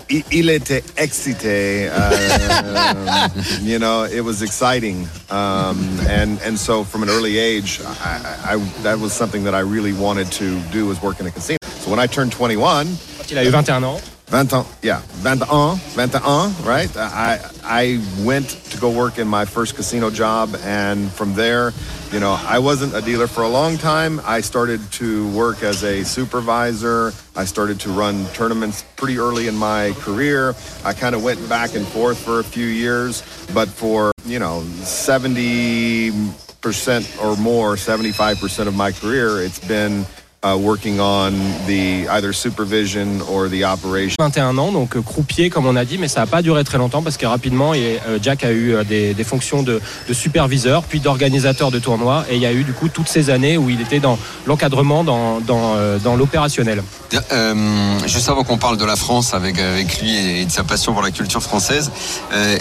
[0.10, 1.90] il- il était excité.
[1.90, 3.28] Uh,
[3.64, 5.78] you know, it was exciting, um,
[6.08, 9.62] and and so from an early age, I, I, I that was something that I
[9.62, 11.58] really wanted to do was work in a casino.
[11.84, 12.86] So when I turned 21,
[13.18, 14.00] Quand il a eu 21 ans,
[14.30, 16.94] 20 ans, yeah, 21, 21, right?
[16.98, 21.72] Uh, I I went to go work in my first casino job, and from there,
[22.12, 24.20] you know, I wasn't a dealer for a long time.
[24.26, 27.14] I started to work as a supervisor.
[27.38, 30.56] I started to run tournaments pretty early in my career.
[30.84, 34.62] I kind of went back and forth for a few years, but for you know,
[34.84, 36.12] 70
[36.60, 40.06] percent or more, 75 percent of my career, it's been.
[40.46, 41.32] Uh, working on
[41.66, 44.16] the either supervision or the operation.
[44.20, 46.78] 21 ans, donc euh, croupier comme on a dit, mais ça n'a pas duré très
[46.78, 50.14] longtemps parce que rapidement, et, euh, Jack a eu euh, des, des fonctions de, de
[50.14, 53.58] superviseur, puis d'organisateur de tournois, et il y a eu du coup toutes ces années
[53.58, 56.84] où il était dans l'encadrement, dans, dans, euh, dans l'opérationnel.
[57.32, 60.94] Euh, juste avant qu'on parle de la France avec, avec lui et de sa passion
[60.94, 61.90] pour la culture française,
[62.32, 62.58] euh,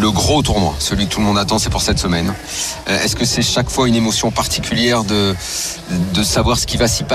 [0.00, 2.34] le gros tournoi, celui que tout le monde attend, c'est pour cette semaine.
[2.88, 5.36] Euh, Est-ce que c'est chaque fois une émotion particulière de,
[6.14, 7.11] de savoir ce qui va s'y passer,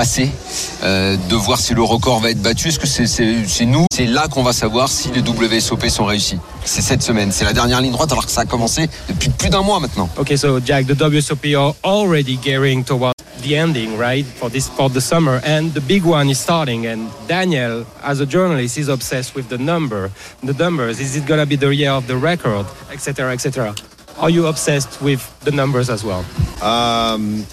[0.84, 4.28] euh, de voir si le record va être battu Est-ce que c'est nous C'est là
[4.28, 6.38] qu'on va savoir si les WSOP sont réussis.
[6.64, 9.50] C'est cette semaine, c'est la dernière ligne droite alors que ça a commencé depuis plus
[9.50, 10.08] d'un mois maintenant.
[10.16, 14.24] Okay, so Jack, the WSOP are already gearing towards the ending, right?
[14.24, 16.86] For this for the summer, and the big one is starting.
[16.86, 20.10] And Daniel, as a journalist, is obsessed with the number,
[20.44, 21.00] the numbers.
[21.00, 23.74] Is it gonna be the year of the record, etc., etc.
[24.20, 26.24] Are you obsessed with the numbers as well?
[26.62, 27.46] Um,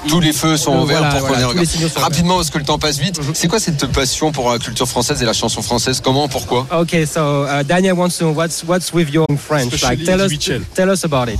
[0.07, 1.89] Tous les feux sont ouverts voilà, pour voilà, qu'on les Mhm.
[1.97, 3.19] Rapidement, parce que le temps passe vite.
[3.33, 5.99] C'est quoi cette passion pour la culture française et la chanson française?
[6.01, 6.27] Comment?
[6.27, 6.65] Pourquoi?
[6.71, 9.73] Okay, so uh, Daniel wants to know what's what's with your French.
[9.73, 10.61] Especially Like, tell us, Michel.
[10.75, 11.39] tell us about it,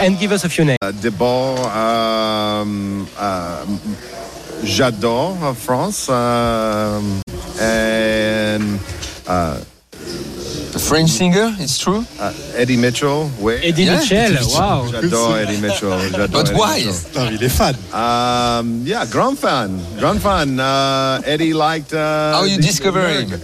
[0.00, 0.76] and give us a few names.
[0.82, 3.64] Uh, Debord, um, uh,
[4.64, 7.20] j'adore uh, France, um,
[7.60, 8.78] and
[10.76, 12.04] A French singer, it's true?
[12.20, 13.30] Uh, Eddie Mitchell.
[13.40, 13.54] Oui.
[13.62, 14.60] Eddie Yeah, Mitchell, Eddie Mitchell.
[14.60, 14.86] wow.
[14.92, 15.98] J'adore Eddie Mitchell.
[16.10, 16.76] J'adore But Eddie why?
[16.84, 16.92] Mitchell.
[17.12, 17.74] Putain, il est fan.
[17.94, 20.60] Um, yeah, grand fan, grand fan.
[20.60, 21.94] Uh, Eddie liked.
[21.94, 23.40] Uh, How you the- discover him?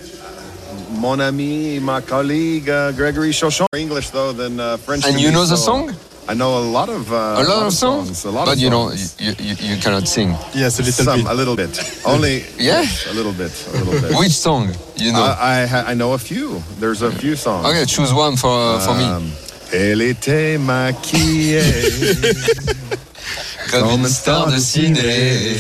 [1.01, 3.67] Mon ami, my colleague, uh, Gregory Chauchon.
[3.75, 5.07] English though than uh, French.
[5.07, 5.97] And you me, know the so song?
[6.29, 8.25] I know a lot of uh, A lot of songs?
[8.25, 9.17] A lot But of you know, songs.
[9.19, 10.31] you, you, you cannot sing.
[10.55, 11.31] Yes, a little Some, bit.
[11.31, 11.81] a little bit.
[12.05, 12.45] Only.
[12.59, 12.85] Yeah?
[13.11, 13.51] A little bit.
[13.75, 14.19] A little bit.
[14.19, 14.71] Which song?
[14.97, 16.63] You know I, I, ha- I know a few.
[16.79, 17.67] There's a few songs.
[17.67, 19.05] Okay, choose one for, for me.
[19.05, 19.33] Um,
[19.73, 21.63] Elle était maquillée
[23.71, 25.57] Comme une star de ciné,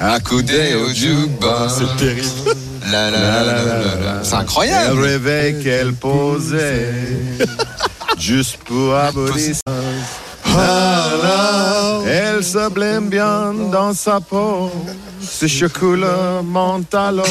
[0.00, 1.74] accoudée au jukebox.
[1.78, 2.26] C'est terrible.
[2.90, 4.24] La, la, la, la, la, la.
[4.24, 5.00] C'est incroyable.
[5.02, 6.94] rêvait qu'elle posait
[8.28, 9.54] juste pour abolir
[12.06, 14.70] Elle se blême bien dans sa peau.
[15.22, 17.22] Ce chocolat mentalo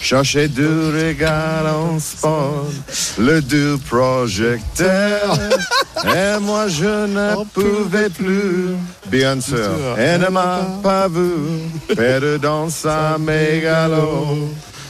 [0.00, 2.68] Cherchait du regard en sport.
[3.18, 5.38] Le doux projecteur.
[6.06, 11.32] Et moi je ne pouvais plus Bien sûr, elle ne m'a pas vu.
[11.94, 14.48] Perdre dans sa mégalo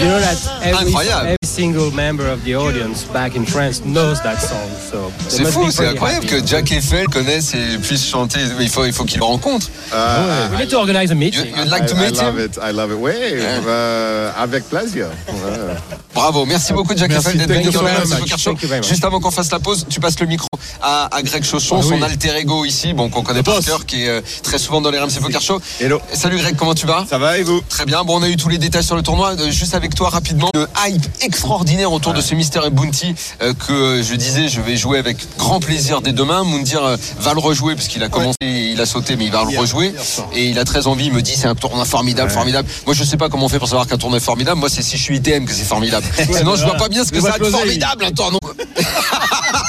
[0.00, 1.26] You know that every, Incroyable.
[1.26, 4.68] every single member of the audience back in France knows that song.
[4.90, 6.40] So C'est must fou, be c'est incroyable happy.
[6.40, 8.38] que Jack Eiffel connaisse et puisse chanter.
[8.60, 9.66] Il faut, il faut qu'il le rencontre.
[10.52, 11.46] We need to organize a You, meeting.
[11.56, 12.98] you'd like to I, I meet love him it, I love it.
[13.00, 15.06] Oui, euh, avec plaisir.
[15.28, 15.34] Ouais.
[16.14, 17.96] Bravo, merci beaucoup Jack Merci, Eiffel d'être thank venu you sur very
[18.70, 18.82] le you.
[18.84, 20.46] Juste avant qu'on fasse la pause, tu passes le micro
[20.80, 22.02] à, à Greg Chauchon, Ah son oui.
[22.04, 24.98] alter ego ici, bon qu'on connaît par cœur, qui est euh, très souvent dans les
[24.98, 25.60] RMC Poker Show.
[25.80, 26.00] Hello.
[26.12, 27.04] Salut Greg, comment tu vas?
[27.08, 27.60] Ça va et vous?
[27.68, 29.87] Très bien, bon on a eu tous les détails sur le tournoi, Euh, juste avec
[29.94, 34.48] toi rapidement, le hype extraordinaire autour de ce Mister et Bounty euh, que je disais
[34.48, 36.44] je vais jouer avec grand plaisir dès demain.
[36.44, 39.44] Moundir euh, va le rejouer parce qu'il a commencé, il a sauté mais il va
[39.44, 39.94] le rejouer.
[40.34, 42.68] et il a très envie, il me dit c'est un tournoi formidable, formidable.
[42.86, 44.82] Moi je sais pas comment on fait pour savoir qu'un tournoi est formidable, moi c'est
[44.82, 46.06] si je suis ITM que c'est formidable.
[46.32, 48.40] Sinon je vois pas bien ce que ça va être formidable un tournoi.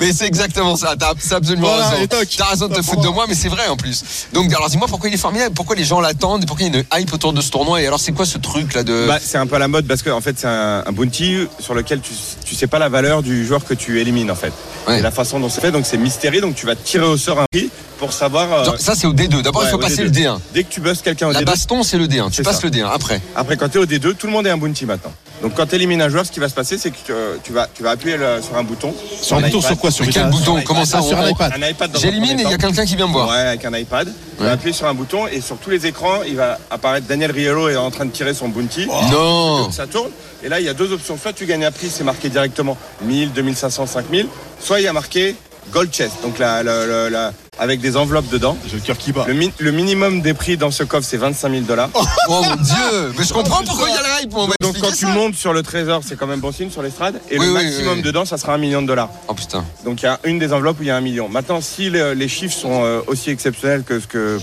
[0.00, 2.06] Mais c'est exactement ça, t'as absolument Voilà, raison.
[2.38, 4.02] T'as raison de te foutre de moi, mais c'est vrai en plus.
[4.32, 6.80] Donc alors dis-moi pourquoi il est formidable, pourquoi les gens l'attendent, pourquoi il y a
[6.80, 9.06] une hype autour de ce tournoi et alors c'est quoi ce truc là de...
[9.06, 11.46] Bah, c'est un peu à la mode parce que en fait c'est un, un bounty
[11.58, 12.12] sur lequel tu,
[12.44, 14.52] tu sais pas la valeur du joueur que tu élimines en fait.
[14.88, 14.98] Ouais.
[14.98, 17.40] Et la façon dont c'est fait donc c'est mystérieux donc tu vas tirer au sort
[17.40, 18.52] un prix pour savoir.
[18.70, 20.04] euh, ça c'est au D2, d'abord il faut au passer D2.
[20.04, 20.38] le D1.
[20.54, 22.66] Dès que tu bustes quelqu'un au La D2, baston c'est le D1, tu passes ça.
[22.66, 23.20] le D1 après.
[23.36, 25.12] après quand tu es au D2 tout le monde est un bounty maintenant.
[25.42, 27.12] Donc quand tu élimines un joueur ce qui va se passer c'est que tu,
[27.44, 28.94] tu vas tu vas appuyer le- sur un bouton.
[29.22, 29.66] Sur un bouton iPad.
[29.70, 31.90] sur quoi Sur quel sur bouton Comment ça, Ah, Sur un iPad.
[31.98, 33.28] J'élimine et il y a quelqu'un qui vient me voir.
[33.30, 34.06] Ouais, avec un iPad.
[34.36, 34.46] Tu Ouais.
[34.48, 37.68] vas appuyer sur un bouton et sur tous les écrans, il va apparaître Daniel Riolo
[37.68, 38.86] est en train de tirer son bounty.
[39.10, 40.10] Non Ça tourne.
[40.42, 41.16] Et là, il y a deux options.
[41.20, 44.26] Soit tu gagnes un prix, c'est marqué directement 1000, 2500, 5000.
[44.62, 45.36] Soit il y a marqué
[45.72, 48.56] Gold Chest, donc la, la- la- la- avec des enveloppes dedans.
[48.66, 49.24] J'ai le cœur qui bat.
[49.28, 51.90] Le, mi- le minimum des prix dans ce coffre, c'est 25 000 dollars.
[51.94, 54.78] Oh mon dieu Mais je comprends pourquoi il y a la hype, on va Donc
[54.80, 55.08] quand tu ça.
[55.08, 57.20] montes sur le trésor, c'est quand même bon signe sur l'estrade.
[57.30, 58.02] Et Oui, le oui, maximum oui.
[58.02, 59.10] dedans, ça sera un million de dollars.
[59.28, 59.64] Oh putain.
[59.84, 61.28] Donc il y a une des enveloppes où il y a un million.
[61.28, 64.38] Maintenant, si le- les chiffres sont euh, aussi exceptionnels que ce que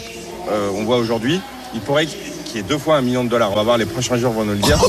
[0.50, 1.40] euh, on voit aujourd'hui,
[1.74, 2.08] il pourrait
[2.48, 3.52] qu'il y ait deux fois un million de dollars.
[3.52, 4.80] On va voir, les prochains jours vont nous le dire.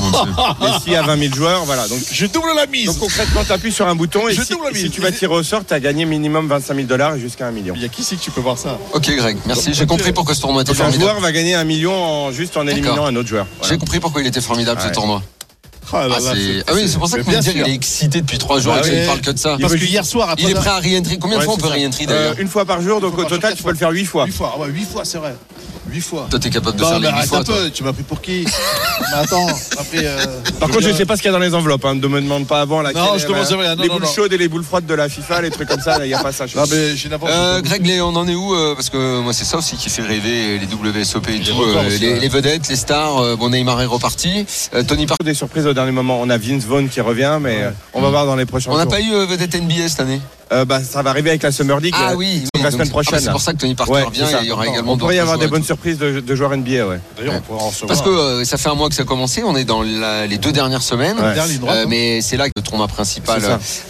[0.61, 1.87] Mais s'il y a 20 000 joueurs, voilà.
[1.87, 2.85] Donc Je double la mise.
[2.87, 4.81] Donc concrètement, tu appuies sur un bouton et Je si, double la mise.
[4.83, 7.47] si tu vas tirer au sort, tu as gagné minimum 25 000 dollars et jusqu'à
[7.47, 7.73] un million.
[7.75, 8.77] Il y a qui c'est que tu peux voir ça?
[8.93, 11.09] Ok Greg, merci, j'ai compris pourquoi ce tournoi était Donc un formidable.
[11.11, 13.45] joueur va gagner un million en- juste en éliminant un autre joueur.
[13.59, 13.73] Voilà.
[13.73, 15.21] J'ai compris pourquoi il était formidable ce tournoi.
[15.91, 16.31] Ah, là, Ah, là,
[16.67, 17.67] ah oui, c'est pour ça que mais bien Moundir sûr.
[17.67, 19.57] il est excité depuis trois jours Bah et qu'il ne parle que de ça.
[19.59, 20.43] Parce que hier soir, après.
[20.43, 21.17] Il est prêt à re-entry.
[21.17, 23.23] Combien de Ouais, fois on peut re-entry Euh, d'ailleurs une fois par jour, donc au
[23.23, 24.25] total tu peux le faire 8 fois.
[24.27, 24.53] 8 fois.
[24.55, 25.35] Ah ouais, 8 fois, c'est vrai.
[25.89, 26.27] 8 fois.
[26.29, 27.55] Toi, t'es capable de Non, faire mais les 8 arrête fois, un toi.
[27.55, 28.45] peu, tu m'as pris pour qui?
[28.45, 30.05] Mais attends, après.
[30.05, 30.17] euh,
[30.59, 31.85] Par contre, je sais pas ce qu'il y a dans les enveloppes.
[31.85, 31.95] Hein.
[31.95, 32.81] Ne me demande pas avant.
[32.81, 33.75] Laquelle, Non, je te demande jamais rien.
[33.75, 34.11] Non, les non, boules non.
[34.13, 36.19] chaudes et les boules froides de la FIFA, les trucs comme ça, il n'y a
[36.21, 36.45] pas ça.
[36.47, 36.75] je Non, sais.
[36.75, 37.61] mais j'ai n'importe Euh, quoi.
[37.69, 40.01] Greg, les- on en est où euh, Parce que moi, c'est ça aussi qui fait
[40.03, 41.61] rêver les WSOP et Les tout.
[41.61, 42.19] euh, aussi, les, ouais.
[42.19, 43.17] les vedettes, les stars.
[43.17, 44.45] euh, bon, Neymar est reparti.
[44.73, 45.23] Euh, Tony Parker.
[45.25, 46.19] Des surprises au dernier moment.
[46.21, 48.85] On a Vince Vaughn qui revient, mais on va voir dans les prochains On n'a
[48.85, 51.93] pas eu vedette NBA cette année Euh, bah, ça va arriver avec la Summer League.
[51.95, 53.19] Ah euh, oui, donc oui, la donc semaine c'est- ah, prochaine.
[53.19, 54.39] c'est pour ça que Tony Parker Ouais, ça.
[54.41, 56.51] et il y aura également On pourrait y avoir des bonnes surprises de, de joueurs
[56.57, 56.99] NBA, ouais.
[57.17, 57.87] D'ailleurs, on pourra en recevoir.
[57.89, 60.25] Parce que euh, ça fait un mois que ça a commencé, on est dans la-
[60.25, 61.17] les deux dernières semaines.
[61.19, 61.35] Euh,
[61.67, 61.85] hein.
[61.87, 63.41] mais c'est là que le tournoi principal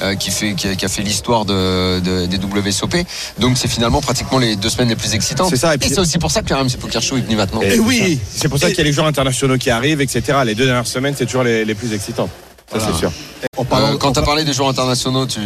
[0.01, 2.95] euh, qui, fait, qui, a, qui a fait l'histoire de, de- des WSOP.
[3.39, 5.49] Donc c'est finalement pratiquement les deux semaines les plus excitantes.
[5.49, 7.61] C'est ça, et c'est aussi pour ça que le RMC Poker Show est venu maintenant.
[7.61, 8.19] Et oui.
[8.35, 10.39] C'est pour ça qu'il y a les joueurs internationaux qui arrivent, etc.
[10.45, 12.29] Les deux dernières semaines, c'est toujours les, les plus excitantes.
[12.71, 12.93] Ça, Voilà.
[12.93, 13.11] c'est sûr.
[13.57, 15.39] On Euh, parle quand tu as parlé des joueurs internationaux, tu,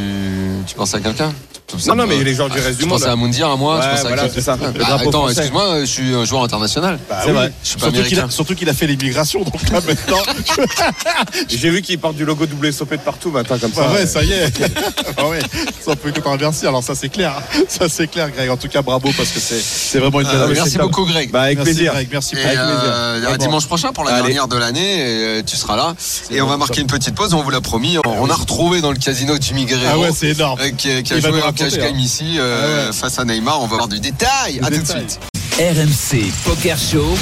[0.68, 1.32] tu pensais à quelqu'un?
[1.54, 3.00] Tu- Non, non, mais les joueurs du reste Tu du monde.
[3.00, 4.58] pensais à Moundir, à moi tu pensais à c'est ça.
[4.86, 7.00] Ah, attends, excuse-moi, je suis un joueur international.
[7.10, 7.52] Bah C'est vrai.
[7.64, 8.28] Je suis pas Surtout qu'il américain.
[8.28, 10.18] a, surtout qu'il a fait l'immigration, donc là maintenant.
[11.50, 13.82] J'ai vu qu'ils portent du logo WSOP de partout maintenant, comme ça.
[13.88, 14.52] Bah ouais, ça y est.
[15.18, 15.40] ah ouais,
[15.86, 16.68] ça peut que t'en remercier.
[16.68, 18.50] Alors ça c'est clair, ça c'est clair, Greg.
[18.50, 20.64] En tout cas, bravo parce que c'est vraiment une belle Euh, réussite.
[20.66, 21.32] merci beaucoup, Greg.
[21.32, 21.94] Bah, avec merci, plaisir.
[22.12, 22.36] Merci.
[22.38, 25.96] Euh, dimanche prochain pour la dernière de l'année, euh, tu seras là.
[26.32, 27.98] Et on va marquer une petite pause, on vous l'a promis.
[28.06, 29.92] On, on a retrouvé dans le casino Jimmy Guerrero.
[29.94, 30.60] Ah ouais, c'est énorme.
[30.62, 32.00] euh, qui, a joué cash game hein.
[32.00, 32.94] ici euh, Ah ouais.
[32.94, 33.62] face à Neymar.
[33.62, 34.60] On va voir du détail.
[34.60, 35.20] Du à tout de suite.
[35.58, 37.16] RMC Poker Show.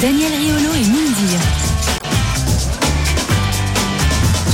[0.00, 1.40] Daniel Riolo et Mindir.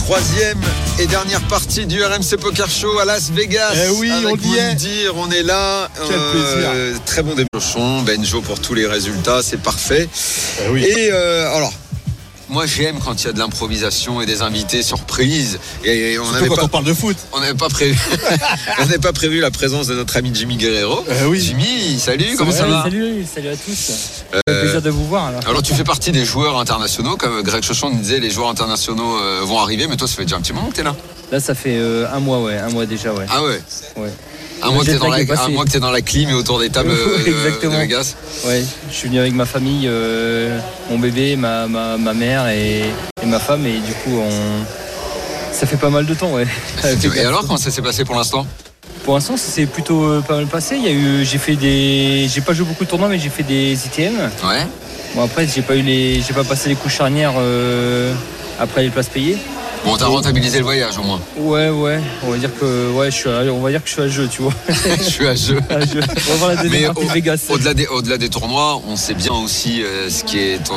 [0.05, 0.61] Troisième
[1.01, 3.73] et dernière partie du RMC Poker Show à Las Vegas.
[3.75, 4.69] Eh oui, Avec on y est.
[4.69, 5.89] Moundir, on est là.
[5.97, 7.01] Quel plaisir.
[7.07, 8.03] Très bon décochon.
[8.03, 10.09] Benjo pour tous les résultats, c'est parfait.
[10.67, 10.85] Eh oui.
[10.85, 11.73] Et euh, alors.
[12.55, 15.59] Moi j'aime quand il y a de l'improvisation et des invités surprises.
[15.83, 17.17] Et on quand pas, on parle de foot.
[17.33, 17.99] on n'avait pas prévu,
[18.79, 21.05] on n'avait pas prévu la présence de notre ami Jimmy Guerrero.
[21.11, 21.41] Eh oui.
[21.41, 22.85] Jimmy, salut, comment ça va?
[22.85, 23.91] Salut, salut à tous.
[24.49, 25.27] Euh, plaisir de vous voir.
[25.27, 25.41] Alors.
[25.49, 29.19] Alors tu fais partie des joueurs internationaux, comme Greg Chauchon nous disait, les joueurs internationaux
[29.19, 30.95] euh, vont arriver, mais toi ça fait déjà un petit moment que t'es là.
[31.33, 33.27] Là, ça fait euh, un mois, ouais, un mois déjà, ouais.
[33.29, 33.61] Ah ouais?
[33.97, 34.13] Ouais.
[34.65, 37.75] Un mois, que jet t'es dans la, dans clim et autour des tables euh, Exactement.
[37.75, 38.15] de Vegas.
[38.47, 40.59] Ouais, je suis venu avec ma famille, euh,
[40.91, 42.85] mon bébé, ma, ma, ma mère et,
[43.23, 45.53] et ma femme, et du coup, on...
[45.53, 46.47] ça fait pas mal de temps, ouais.
[47.17, 48.47] Et alors comment ça s'est passé pour l'instant?
[49.05, 50.77] Pour l'instant, ça s'est plutôt euh, pas mal passé.
[50.77, 53.29] Il y a eu, j'ai fait des, j'ai pas joué beaucoup de tournois, mais j'ai
[53.29, 54.15] fait des ITM.
[54.45, 54.67] Ouais.
[55.15, 58.13] Bon après, j'ai pas eu les, j'ai pas passé les coups charnières euh,
[58.59, 59.37] après les places payées.
[59.85, 61.21] Bon, t'as rentabilisé le voyage au moins.
[61.37, 63.93] Ouais, ouais, on va dire que, ouais, je suis, à- on va dire que je
[63.93, 64.53] suis à jeu, tu vois.
[64.99, 65.59] Je suis à jeu.
[65.69, 66.01] À jeu.
[66.27, 67.41] On va voir la Mais de Vegas.
[67.51, 70.75] Au-delà des, au-delà des tournois, on sait bien aussi euh, ce qui est ton,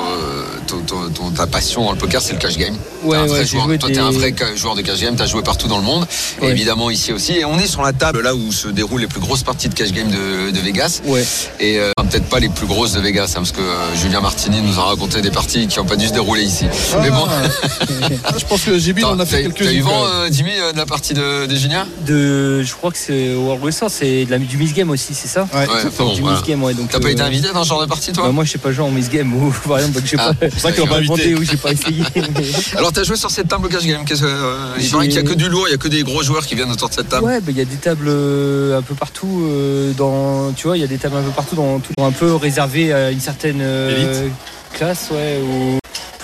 [0.68, 2.76] ton- ton- ton- ta passion dans le poker, c'est le cash game.
[3.04, 3.68] Ouais, ouais, j'ai joueur.
[3.80, 6.06] Toi, t'es un vrai joueur de cash game, t'as joué partout dans le monde,
[6.42, 7.34] et évidemment ici aussi.
[7.38, 9.74] Et on est sur la table là où se déroulent les plus grosses parties de
[9.74, 11.02] cash game de, de Vegas.
[11.06, 11.24] Ouais.
[11.62, 14.62] Et euh, peut-être pas les plus grosses de Vegas, hein, parce que euh, Julien Martini
[14.62, 16.66] nous a raconté des parties qui n'ont pas dû se dérouler ici.
[17.02, 19.78] Mais bon, Ah, je pense que JB t'as a fait t'as quelques-unes.
[19.78, 22.98] eu vent, euh, Jimmy, euh, de la partie de, de Julien De, je crois que
[22.98, 25.66] c'est au World Wrestling, c'est de la, du Miss Game aussi, c'est ça Ouais,
[25.98, 26.38] bon, Du voilà.
[26.38, 26.74] Miss Game, ouais.
[26.74, 28.52] Donc, T'as pas euh, été invité dans ce genre de partie, toi bah, Moi, je
[28.52, 30.48] sais pas jouer en Miss Game ou variante, donc j'ai Ah, pas.
[30.50, 31.36] c'est ça pas invité.
[31.36, 32.04] ou j'ai pas essayé.
[32.16, 32.32] mais-
[32.78, 34.04] Alors, t'as joué sur cette table cash game.
[34.06, 35.88] Qu'est-ce que, euh, il paraît qu'il n'y a que du lourd, il n'y a que
[35.88, 37.26] des gros joueurs qui viennent autour de cette table.
[37.26, 40.78] Ouais, bah, il y a des tables euh, un peu partout euh, dans, tu vois,
[40.78, 43.20] il y a des tables un peu partout dans tout, un peu réservées à une
[43.20, 44.28] certaine euh,
[44.74, 45.78] classe, ouais, ou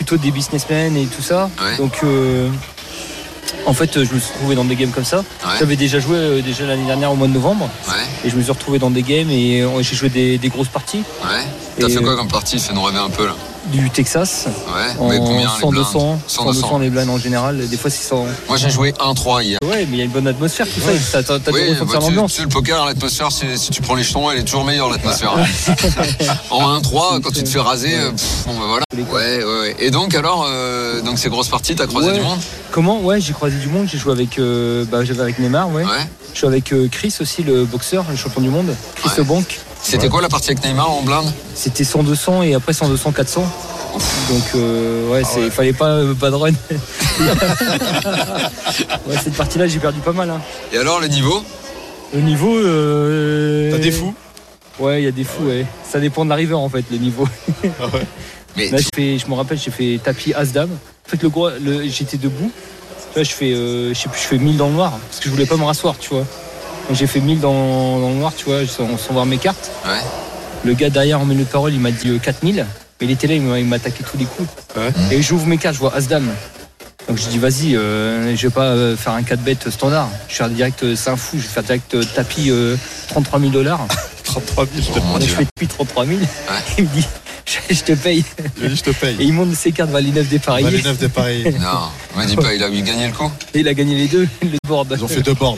[0.03, 1.49] plutôt des businessmen et tout ça.
[1.61, 1.77] Ouais.
[1.77, 2.49] Donc, euh,
[3.65, 5.19] en fait, je me suis retrouvé dans des games comme ça.
[5.19, 5.53] Ouais.
[5.59, 7.93] J'avais déjà joué euh, déjà l'année dernière au mois de novembre Ouais,
[8.25, 10.67] et je me suis retrouvé dans des games et euh, j'ai joué des, des grosses
[10.67, 11.43] parties ouais.
[11.79, 12.59] T'as Et, fait quoi comme partie?
[12.59, 13.35] Fais-nous rêver un peu là.
[13.71, 16.19] Du Texas Ouais, en mais combien 100 les 200, blindes?
[16.27, 18.25] 100 200 les blindes en général, des fois 600.
[18.47, 19.57] Moi j'ai joué 1-3 hier.
[19.63, 21.23] Ouais, mais il y a une bonne atmosphère tout ça.
[21.23, 24.65] T'as, Oui, bah, tu, le poker, l'atmosphère, si tu prends les jetons, elle est toujours
[24.65, 25.33] meilleure l'atmosphère.
[26.51, 28.83] en 1-3, quand tu te fais raser, pff, bon bah voilà.
[29.11, 29.75] Ouais, ouais, ouais.
[29.79, 32.17] Et donc alors, euh, donc ces grosses parties, t'as croisé Ouais.
[32.17, 32.39] du monde?
[32.71, 32.99] Comment?
[33.01, 33.87] Ouais, j'ai croisé du monde.
[33.91, 35.83] J'ai joué avec, euh, bah, j'avais avec Neymar, ouais.
[35.83, 35.89] Ouais.
[36.33, 38.73] Je suis avec euh, Chris aussi, le boxeur, le champion du monde.
[38.95, 39.23] Chris Ouais.
[39.23, 39.59] Bank.
[39.83, 43.11] C'était quoi la partie avec Neymar en blinde C'était 100 200 et après 100 200
[43.11, 43.45] 400.
[44.29, 46.51] Donc euh, ouais, c'est, fallait pas euh, pas de run.
[49.07, 50.29] ouais, cette partie-là, j'ai perdu pas mal.
[50.29, 50.41] Hein.
[50.71, 51.43] Et alors le niveau
[52.13, 52.55] Le niveau.
[52.55, 53.71] Euh...
[53.71, 54.15] T'as des fous
[54.79, 55.43] Ouais, il y a des fous.
[55.43, 55.67] Ouais.
[55.87, 57.27] Ça dépend de l'arriveur en fait, le niveau.
[58.55, 60.69] Mais Là, je, fais, je me rappelle, j'ai fait tapis As-Dame.
[60.71, 62.51] En fait, le gros, le, j'étais debout.
[63.15, 65.25] Là, je fais, euh, je sais plus, je fais 1000 dans le noir parce que
[65.25, 66.25] je voulais pas me rasseoir, tu vois.
[66.87, 69.71] Donc, j'ai fait 1000 dans, dans le noir, tu vois, sans, sans voir mes cartes.
[69.85, 69.99] Ouais.
[70.65, 72.65] Le gars derrière en milieu de parole, il m'a dit euh, 4000.
[73.01, 74.49] Mais il était là, il m'a attaqué tous les coups.
[74.77, 74.91] Ouais.
[75.11, 76.29] Et j'ouvre mes cartes, je vois As-Dame.
[77.09, 80.07] Donc je dis vas-y, euh, je vais pas euh, faire un 4 bet standard.
[80.27, 82.77] Je vais faire direct, euh, c'est un fou, je vais faire direct euh, tapis euh,
[83.09, 83.85] 33 000 dollars.
[84.23, 84.87] 33 000.
[84.95, 85.35] Oh mon Donc je dieu.
[85.35, 86.19] fais depuis 33 000.
[86.77, 87.05] Il me dit,
[87.69, 88.23] je te paye.
[88.57, 89.17] Dit, je te paye.
[89.19, 90.69] Et il monte ses cartes les 9 Bah, dépareillés.
[90.71, 91.51] les neuf dépareillés.
[91.59, 93.29] Non, me dis pas, il a gagné le coup.
[93.53, 94.93] Et il a gagné les deux, le board.
[94.97, 95.57] Ils ont fait deux boards.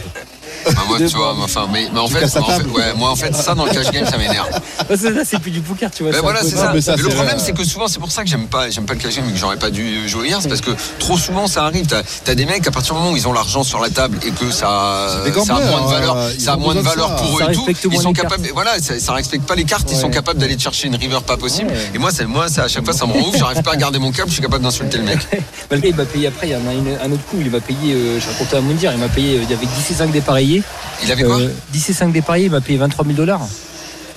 [0.66, 3.54] Bah, moi, tu vois, enfin, mais, mais en, fait, en ouais, moi, en fait, ça
[3.56, 4.50] dans le cash game, ça m'énerve.
[4.88, 6.12] Parce que là, c'est plus du poker, tu vois.
[6.12, 6.72] Ben voilà, c'est ça.
[6.74, 8.86] mais ça, Mais le problème, c'est que souvent, c'est pour ça que j'aime pas, j'aime
[8.86, 11.18] pas le cash game et que j'aurais pas dû jouer hier, c'est parce que trop
[11.18, 11.86] souvent, ça arrive.
[11.88, 12.02] T'as
[12.32, 14.32] as des mecs à partir du moment où ils ont l'argent sur la table et
[14.32, 17.16] que ça, a moins de valeur, euh, ça a moins de de valeur ça.
[17.16, 17.66] pour eux Ça et tout.
[17.66, 19.90] respecte Ils sont les capables, voilà, ça, ça respecte pas les cartes.
[19.92, 21.70] Ils sont capables d'aller te chercher une river pas possible.
[21.70, 21.92] Ouais.
[21.94, 23.38] Et moi, c'est moi, ça, à chaque fois, ça me rend ouf.
[23.38, 24.30] J'arrive pas à garder mon câble.
[24.30, 25.20] Je suis capable d'insulter le mec.
[25.72, 27.94] Malgré, il m'a payé après, il y en a un autre coup, il m'a payé,
[27.94, 30.12] euh, je racontais à Moundir, il m'a payé, euh, il y avait 10 et 5
[30.12, 30.55] dépareillés.
[31.04, 33.42] Il avait quoi Euh, 10 et 5 dépareillés, il m'a payé 23 000 dollars.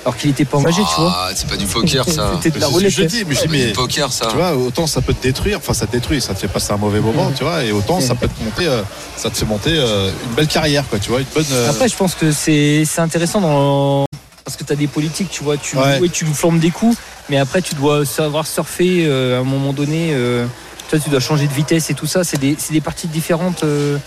[0.04, 1.12] Alors qu'il était pas engagé, tu vois.
[1.14, 2.30] Ah, c'est pas du poker, ça.
[2.40, 2.90] C'était de la C'est ce que roulette.
[2.92, 4.26] je dis, mais je C'est dis, pas du mais poker, ça.
[4.30, 6.72] tu vois, autant ça peut te détruire, enfin ça te détruit, ça te fait passer
[6.72, 8.82] un mauvais moment, tu vois, et autant ça peut te monter, euh,
[9.16, 11.44] ça te fait monter euh, une belle carrière, quoi, tu vois, une bonne.
[11.52, 14.04] euh, Après, je pense que c'est c'est intéressant dans.
[14.44, 15.98] Parce que tu as des politiques, tu vois, tu, Ouais.
[16.00, 16.96] ouais, tu nous formes des coups,
[17.28, 20.10] mais après, tu dois savoir surfer euh, à un moment donné.
[20.12, 20.46] euh,
[20.88, 22.24] toi, tu dois changer de vitesse et tout ça.
[22.24, 23.98] C'est des, c'est des parties différentes euh,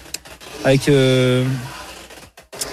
[0.66, 1.44] avec, euh,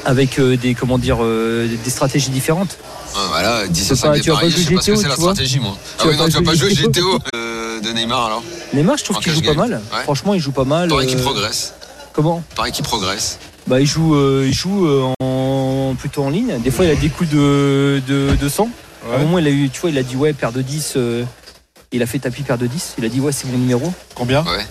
[0.05, 2.76] avec euh, des, comment dire, euh, des stratégies différentes.
[3.14, 5.03] Ah, Voilà, 10 Tu vas 5 pas- tu je sais jouer pas ce que GTO,
[5.03, 5.76] c'est la tu vois stratégie, moi.
[5.99, 7.18] Ah vas oui, non, tu vas pas jouer jouer GTO.
[7.34, 8.42] Euh, de Neymar alors
[8.74, 9.72] Neymar, je trouve qu'il joue pas mal.
[9.92, 10.03] Ouais.
[10.03, 10.88] Franchement, il joue pas mal.
[10.88, 11.74] Pareil qu'il progresse.
[12.12, 13.38] Comment Pareil qu'il progresse.
[13.66, 16.59] Bah, il joue, euh, il joue euh, en, plutôt en ligne.
[16.62, 18.64] Des fois, il a des coups de, de, de 100.
[18.64, 19.24] À un Ouais.
[19.24, 20.94] moment, il a eu, tu vois, il a dit ouais, paire de 10.
[20.96, 21.24] euh,
[21.92, 22.94] il a fait tapis paire de 10.
[22.99, 23.92] Il a dit ouais, c'est mon numéro.
[24.14, 24.42] Combien?
[24.44, 24.66] Ouais.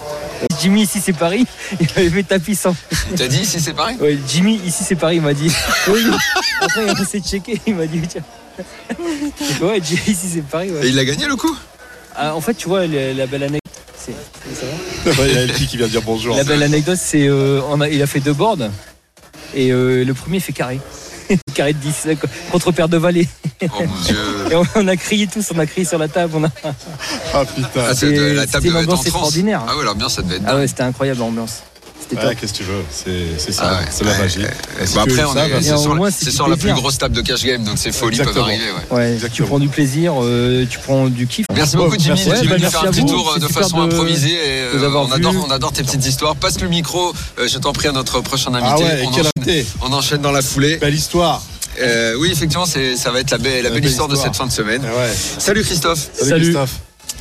[0.60, 1.46] Jimmy, ici c'est Paris.
[1.80, 2.76] Il avait fait tapis 100.
[3.16, 5.52] T'as dit si c'est pareil Ouais, Jimmy, ici c'est Paris, il m'a dit.
[5.88, 6.04] Oui.
[6.62, 7.62] Après, il a essayé de checker.
[7.68, 8.24] Il m'a dit tiens.
[9.62, 10.72] Ouais, Jimmy, ici c'est Paris.
[10.72, 10.86] ouais.
[10.86, 11.56] Et il a gagné le coup
[12.16, 13.62] Ah, en fait, tu vois, la, la belle anecdote.
[13.98, 14.12] c'est-
[14.54, 14.66] ça
[15.06, 16.36] va Ouais, Il y a Elki qui vient dire bonjour.
[16.36, 17.62] La belle anecdote, c'est euh,
[17.92, 18.70] il a fait deux boards
[19.56, 20.80] et euh, le premier fait carré.
[21.58, 22.16] Carré de 10 euh,
[22.52, 23.28] contre paire de valet.
[23.64, 24.18] Oh mon dieu.
[24.52, 26.34] Et on, a crié tous, on a crié sur la table.
[26.36, 26.50] On a...
[27.34, 27.68] Ah putain.
[27.76, 29.62] Ah, c'est- c'était- la table devait être en extraordinaire.
[29.68, 31.64] Ah ouais, l'ambiance ça devait être Ah ouais, c'était incroyable l'ambiance.
[32.00, 32.40] C'était Ouais, top.
[32.40, 33.86] qu'est-ce que tu veux C'est c'est ça, Ah ouais.
[33.92, 34.40] c'est la Ouais, magie.
[34.40, 34.46] ouais.
[34.86, 37.16] Si Bah tu après, c'est sur, la- c'est c'est du sur la plus grosse table
[37.16, 38.46] de cash game, donc ces folies peuvent Exactement.
[38.46, 38.64] arriver.
[38.92, 39.18] ouais.
[39.24, 41.46] Ouais, tu prends du plaisir, euh, tu prends du kiff.
[41.54, 42.30] Merci beaucoup Jimmy merci.
[42.30, 43.08] venu bah, nous merci faire un à petit vous.
[43.10, 44.30] tour euh, C'est de façon de- improvisée.
[44.32, 46.36] Et, euh, on, adore, on adore tes petites histoires.
[46.38, 48.86] Passe le micro, euh, je t'en prie à notre prochain invité.
[48.90, 50.78] Ah on, enchaîne, invité on enchaîne dans la foulée.
[50.78, 51.44] Belle histoire.
[51.82, 54.36] Euh, oui, effectivement, c'est- ça va être la belle, la belle belle histoire de cette
[54.36, 54.82] fin de semaine.
[54.86, 55.14] Ah ouais.
[55.40, 56.08] Salut Christophe.
[56.14, 56.44] Salut, Salut.
[56.46, 56.72] Christophe.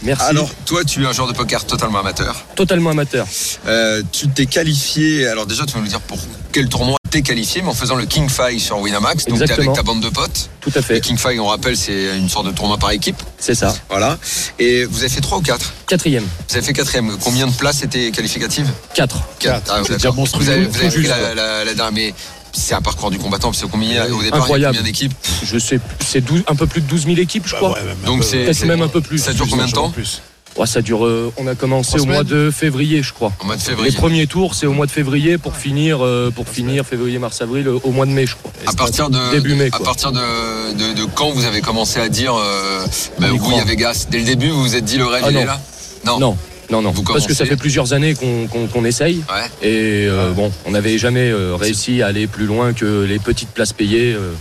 [0.02, 0.24] Merci.
[0.24, 2.36] Alors, toi, tu es un joueur de poker totalement amateur.
[2.54, 3.26] totalement amateur.
[3.66, 5.26] Euh, tu t'es qualifié.
[5.26, 6.18] Alors, déjà, tu vas nous dire pour
[6.52, 9.26] quel tournoi t'es qualifié, mais en faisant le King Five sur Winamax.
[9.26, 10.50] Donc, t'es avec ta bande de potes.
[10.60, 11.00] Tout à Le fait.
[11.00, 13.16] King Five, on rappelle, c'est une sorte de tournoi par équipe.
[13.38, 13.74] C'est ça.
[13.88, 14.18] Voilà.
[14.58, 16.24] Et vous avez fait 3 ou 4 Quatrième.
[16.48, 17.16] Vous avez fait quatrième.
[17.22, 19.16] Combien de places étaient qualificatives Quatre.
[19.38, 19.72] Quatre.
[19.72, 19.80] Ah.
[19.80, 22.14] Vous avez, vous avez Tout pris juste, la, la, la dernière, mais
[22.56, 24.76] c'est un parcours du combattant, parce que combien, au départ, il y a Incroyable.
[24.76, 25.12] combien d'équipes
[25.44, 27.70] Je sais, c'est 12 un peu plus de 12 000 équipes, je Bah crois.
[27.74, 29.18] ouais, même un Donc peu, c'est- même un peu plus.
[29.18, 30.22] Ça dure combien de temps plus
[30.56, 31.04] Ouais, ça dure.
[31.04, 33.30] euh, on a commencé au mois de février, je crois.
[33.40, 33.92] En mois de Les février.
[33.92, 37.68] premiers tours, c'est au mois de février pour finir, euh, pour finir février, mars, avril,
[37.68, 38.50] euh, au mois de mai, je crois.
[38.66, 42.08] À partir de Début mai, à partir de, de, de quand vous avez commencé à
[42.08, 42.86] dire euh,
[43.18, 45.24] bah, On y oui à Vegas Dès le début, vous vous êtes dit le rêve
[45.26, 45.40] Ah il non.
[45.42, 45.60] est là?
[46.06, 46.18] Non.
[46.20, 46.36] Non,
[46.70, 46.90] non, non.
[46.90, 49.22] Vous Parce que ça fait plusieurs années qu'on qu'on- qu'on essaye.
[49.28, 49.68] Ouais.
[49.68, 53.50] Et euh, bon, on n'avait jamais euh, réussi à aller plus loin que les petites
[53.50, 54.12] places payées.
[54.14, 54.32] euh.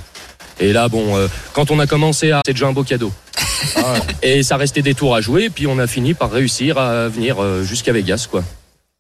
[0.60, 2.42] Et là, bon, euh, quand on a commencé à.
[2.46, 3.12] C'est déjà un beau cadeau.
[4.24, 7.42] Et ça restait des tours à jouer, puis on a fini par réussir à venir
[7.42, 8.44] euh, jusqu'à Vegas, quoi.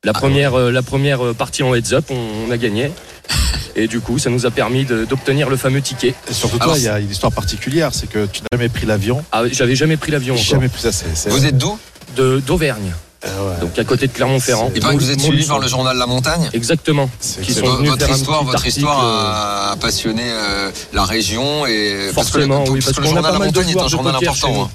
[0.04, 2.92] La première, euh, la première partie en heads up, on, on a gagné.
[3.78, 6.14] Et du coup, ça nous a permis d'obtenir le fameux ticket.
[6.30, 8.70] Et surtout Alors, toi, il y a une histoire particulière, c'est que tu n'as jamais
[8.70, 9.24] pris l'avion.
[9.32, 10.36] Ah, j'avais jamais pris l'avion.
[10.38, 11.06] Jamais pris ça.
[11.30, 11.78] Vous êtes d'où?
[12.16, 13.00] De d'Auvergne, Ah
[13.30, 13.60] ouais.
[13.62, 14.72] donc à côté de Clermont-Ferrand.
[14.76, 17.10] Il paraît que vous êtes suivi par le journal La Montagne Exactement.
[17.20, 17.68] C'est Qui excellent.
[17.72, 21.06] sont venus votre faire un histoire, petit votre histoire euh, a, a passionné euh, la
[21.06, 23.80] région et parce que le- Forcément, oui, parce parce que le journal La Montagne est
[23.82, 24.64] un journal important.
[24.66, 24.70] hein.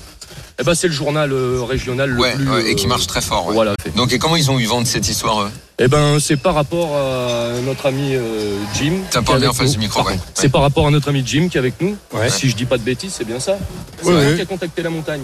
[0.59, 2.51] Eh ben, c'est le journal euh, régional le Ouais, plus.
[2.51, 3.47] ouais, et qui euh, marche très fort.
[3.47, 3.55] ouais.
[3.55, 3.73] Voilà.
[3.83, 3.97] fait.
[3.97, 5.51] Donc et comment ils ont eu vent de cette histoire eux?
[5.79, 8.93] Eh ben, c'est par rapport à notre ami euh, Jim.
[9.11, 9.73] T'as qui parlé est en avec face nous.
[9.75, 10.19] du micro, ouais.
[10.35, 11.97] C'est par rapport à notre ami Jim qui est avec nous.
[12.13, 12.29] Ouais.
[12.29, 13.57] Si je dis pas de bêtises, c'est bien ça.
[14.03, 14.35] C'est ouais.
[14.37, 15.23] qui a contacté la montagne.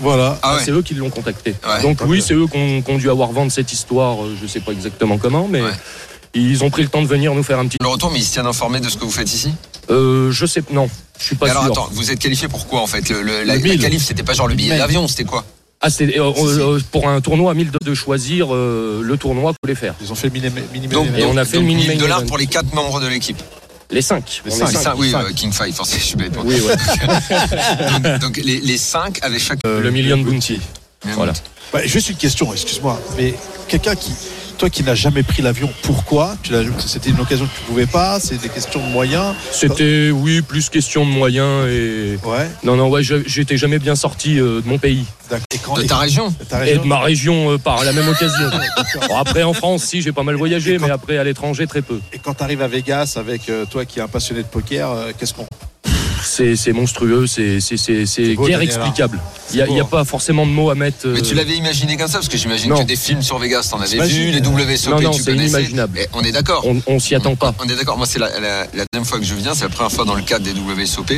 [0.00, 0.38] Voilà.
[0.42, 0.62] Ah ouais.
[0.64, 1.54] C'est eux qui l'ont contacté.
[1.66, 1.82] Ouais.
[1.82, 4.22] Donc oui, c'est eux qui ont, qui ont dû avoir vent de cette histoire.
[4.24, 5.70] euh, Je sais pas exactement comment, mais Ouais.
[6.34, 7.76] ils ont pris le temps de venir nous faire un petit.
[7.80, 9.52] Le retour, mais ils se tiennent informés de ce que vous faites ici?
[9.90, 10.88] Euh, je sais, non,
[11.18, 11.72] je suis pas Mais alors sûr.
[11.72, 13.08] attends, vous êtes qualifié pour quoi en fait?
[13.10, 13.78] Le, le- la, Le la mille.
[13.80, 15.44] qualif, c'était pas genre le billet d'avion, c'était quoi?
[15.82, 19.56] Ah, c'est euh, euh, pour un tournoi à 1000 de choisir euh, le tournoi qu'on
[19.64, 19.94] voulait faire.
[20.02, 21.06] Ils ont fait le mini minimum.
[21.06, 23.06] Donc, Et on a fait le donc, mini 1000 dollars pour les 4 membres de
[23.06, 23.42] l'équipe.
[23.92, 24.42] Les 5.
[24.44, 24.68] Les On est cinq.
[24.68, 24.82] Les cinq.
[24.82, 25.24] cinq, oui, cinq.
[25.24, 26.34] euh, King Five, forcément, je suis bête.
[26.34, 26.44] moi.
[26.46, 26.76] Oui, ouais.
[28.10, 29.58] donc, donc, les, les 5 avec chaque.
[29.64, 30.60] le million bounty.
[31.14, 31.32] Voilà.
[31.74, 33.34] Ouais, juste une question, excuse-moi, mais
[33.68, 34.12] quelqu'un qui,
[34.60, 37.86] Toi qui n'as jamais pris l'avion, pourquoi Tu l'as- C'était une occasion que tu pouvais
[37.86, 42.18] pas C'est des questions de moyens C'était, oui, plus question de moyens et.
[42.22, 42.46] Ouais.
[42.62, 45.06] Non, non, ouais, je- j'étais jamais bien sorti euh, de mon pays.
[45.30, 45.46] D'accord.
[45.54, 48.06] Et quand- De et- ta région ta Et de ma région euh, par la même
[48.08, 48.50] occasion.
[49.08, 51.98] Bon, après, en France, si, j'ai pas mal voyagé, mais après, à l'étranger, très peu.
[52.12, 54.90] Et quand tu arrives à Vegas avec euh, toi qui es un passionné de poker,
[54.90, 55.46] euh, qu'est-ce qu'on.
[56.24, 57.58] C'est monstrueux, c'est
[58.36, 59.18] guère explicable.
[59.52, 59.86] Il n'y a, hein.
[59.90, 61.08] pas forcément de mots à mettre.
[61.08, 63.68] Mais tu euh, l'avais imaginé comme ça Parce que j'imagine que des films sur Vegas,
[63.70, 65.48] t'en avais vu, les WSOP Non, non, tu c'est connaissais.
[65.62, 65.98] inimaginable.
[65.98, 66.64] Et on est d'accord.
[66.66, 67.52] On, on s'y attend pas.
[67.58, 69.70] On est d'accord, moi c'est la, la- la deuxième fois que je viens, c'est la
[69.70, 71.12] première fois dans le cadre des WSOP.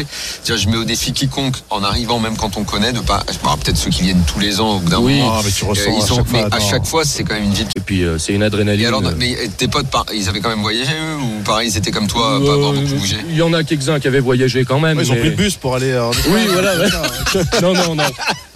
[0.47, 3.23] Je mets au défi quiconque en arrivant, même quand on connaît, de pas.
[3.45, 5.19] Bon, peut-être ceux qui viennent tous les ans au bout d'un Oui.
[5.19, 5.35] moment.
[5.39, 6.49] Ah, mais tu euh, ressens ils à sont- chaque mais fois.
[6.53, 7.67] à chaque fois, c'est quand même une ville.
[7.77, 8.87] Et puis, euh, c'est une Et adrénaline.
[8.87, 11.77] alors, euh, mais tes potes, par- ils avaient quand même voyagé eux ou pareil, ils
[11.77, 13.17] étaient comme toi, pas avoir euh, beaucoup bougé?
[13.29, 14.92] Il y en a quelques-uns qui avaient voyagé quand même.
[14.97, 16.33] Ouais, ils ont mais- pris le bus pour aller euh, en Espagne.
[16.35, 16.77] Oui, voilà.
[16.79, 16.89] ouais.
[17.63, 18.05] non, non, non.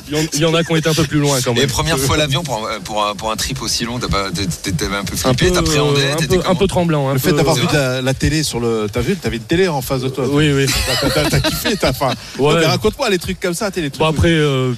[0.08, 1.66] Il y en- a qui ont été un peu plus loin quand Et même.
[1.68, 4.70] première fois l'avion pour, un- pour, un, pour un trip aussi long, t'as pas- t'étais
[4.70, 7.08] t'avais un peu flippé, t'appréhendais, euh, un t'étais peu, un peu tremblant.
[7.08, 8.86] un Le fait d'avoir euh, vu la, la télé sur le.
[8.92, 10.26] T'as vu T'avais une télé en face de toi.
[10.30, 10.66] Oui, oui.
[11.12, 12.12] T'as- kiffé, t'as faim.
[12.38, 12.64] Ouais.
[12.64, 13.98] Raconte-moi les trucs comme ça, t'es les trucs.
[13.98, 14.74] Bon, après, euh,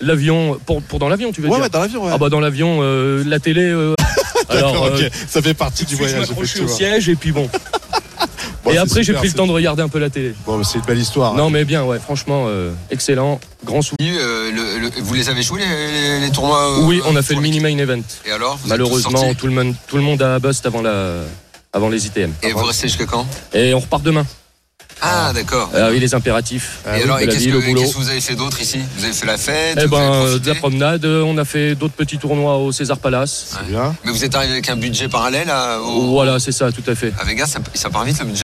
[0.00, 2.10] l'avion, pour, pour dans l'avion, tu veux ouais, dire ouais, dans l'avion, ouais.
[2.12, 3.62] Ah bah dans l'avion, euh, la télé.
[3.62, 3.94] euh,
[4.48, 5.12] alors, D'accord, euh, ok.
[5.28, 7.48] Ça fait partie du voyage, je m'accrochais au siège et puis bon.
[8.64, 10.34] Bon, et après, j'ai pris le temps de regarder un peu la télé.
[10.46, 11.34] Bon, c'est une belle histoire.
[11.34, 13.96] Non, mais bien, ouais, franchement, euh, excellent, grand sou.
[14.00, 15.62] Euh, le- le- vous les avez joués
[16.20, 18.02] les, tournois euh, Oui, on a fait le pour mini main event.
[18.24, 21.22] Et alors Malheureusement, tout le monde, tout le monde a bust avant la,
[21.72, 22.30] avant les ITM.
[22.42, 23.26] Et vous restez jusqu'à quand?
[23.52, 24.24] Et on repart demain.
[25.04, 25.68] Ah, d'accord.
[25.74, 26.78] Ah oui, les impératifs.
[26.86, 27.80] Ah et alors, et qu'est-ce que, le boulot.
[27.80, 28.78] qu'est-ce que vous avez fait d'autre ici?
[28.96, 32.18] Vous avez fait la fête Eh ben, de la promenade, on a fait d'autres petits
[32.18, 33.56] tournois au César Palace.
[33.58, 33.96] C'est bien.
[34.04, 36.94] Mais vous êtes arrivé avec un budget parallèle à, au- Voilà, c'est ça, tout à
[36.94, 37.12] fait.
[37.18, 38.41] à Vegas, ça, ça part vite le budget.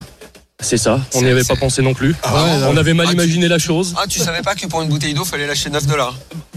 [0.66, 2.16] C'est ça, on n'y avait pas pensé non plus.
[2.24, 3.94] Ah ouais, on avait mal Ah, tu- imaginé la chose.
[3.96, 6.16] Ah, tu savais pas que pour une bouteille d'eau, fallait lâcher 9 dollars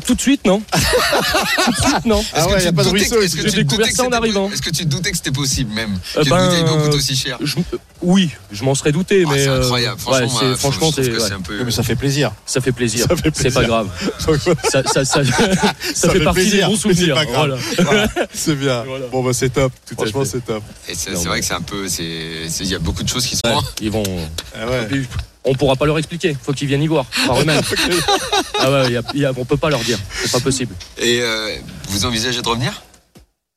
[0.09, 2.25] Tout de suite, non Tout de suite, non.
[2.33, 3.21] Ah ouais, y a pas de ruisseau.
[3.21, 4.49] Est-ce que J'ai tu te découvert doutais que ça en c'était- arrivant.
[4.51, 6.95] Est-ce que tu te doutais que c'était possible même Euh, Qu'une ben, bouteille d'eau coûte
[6.95, 7.57] aussi cher Je-
[8.01, 9.97] oui, je m'en serais douté, Ah, mais C'est euh, incroyable.
[9.97, 11.63] ouais, Franchement, c'est- moi, franchement, c'est ouais, c'est un peu.
[11.63, 12.31] Mais ça fait plaisir.
[12.47, 13.05] ça fait plaisir.
[13.23, 13.87] Fait C'est pas grave.
[14.71, 15.21] Ça, ça, ça,
[15.93, 17.13] ça fait partie plaisir, des bons c'est souvenirs.
[17.15, 17.27] grave.
[17.31, 17.57] Voilà.
[17.77, 18.83] Voilà, c'est bien.
[18.85, 19.05] Voilà.
[19.11, 19.71] Bon, bah, c'est top.
[19.85, 20.29] Tout à Franchement, fait.
[20.31, 20.63] c'est top.
[20.87, 21.87] C'est c'est vrai que c'est un peu.
[21.87, 23.41] c'est- c'est- Il y a beaucoup de choses qui sont.
[23.45, 24.03] Ouais, ils vont.
[25.45, 26.35] Ah On pourra pas leur expliquer.
[26.41, 27.61] Faut qu'ils viennent y voir par eux-mêmes.
[28.59, 29.97] ah ouais, y a- y a- on peut pas leur dire.
[30.21, 30.75] C'est pas possible.
[30.97, 31.55] Et euh,
[31.89, 32.81] vous envisagez de revenir?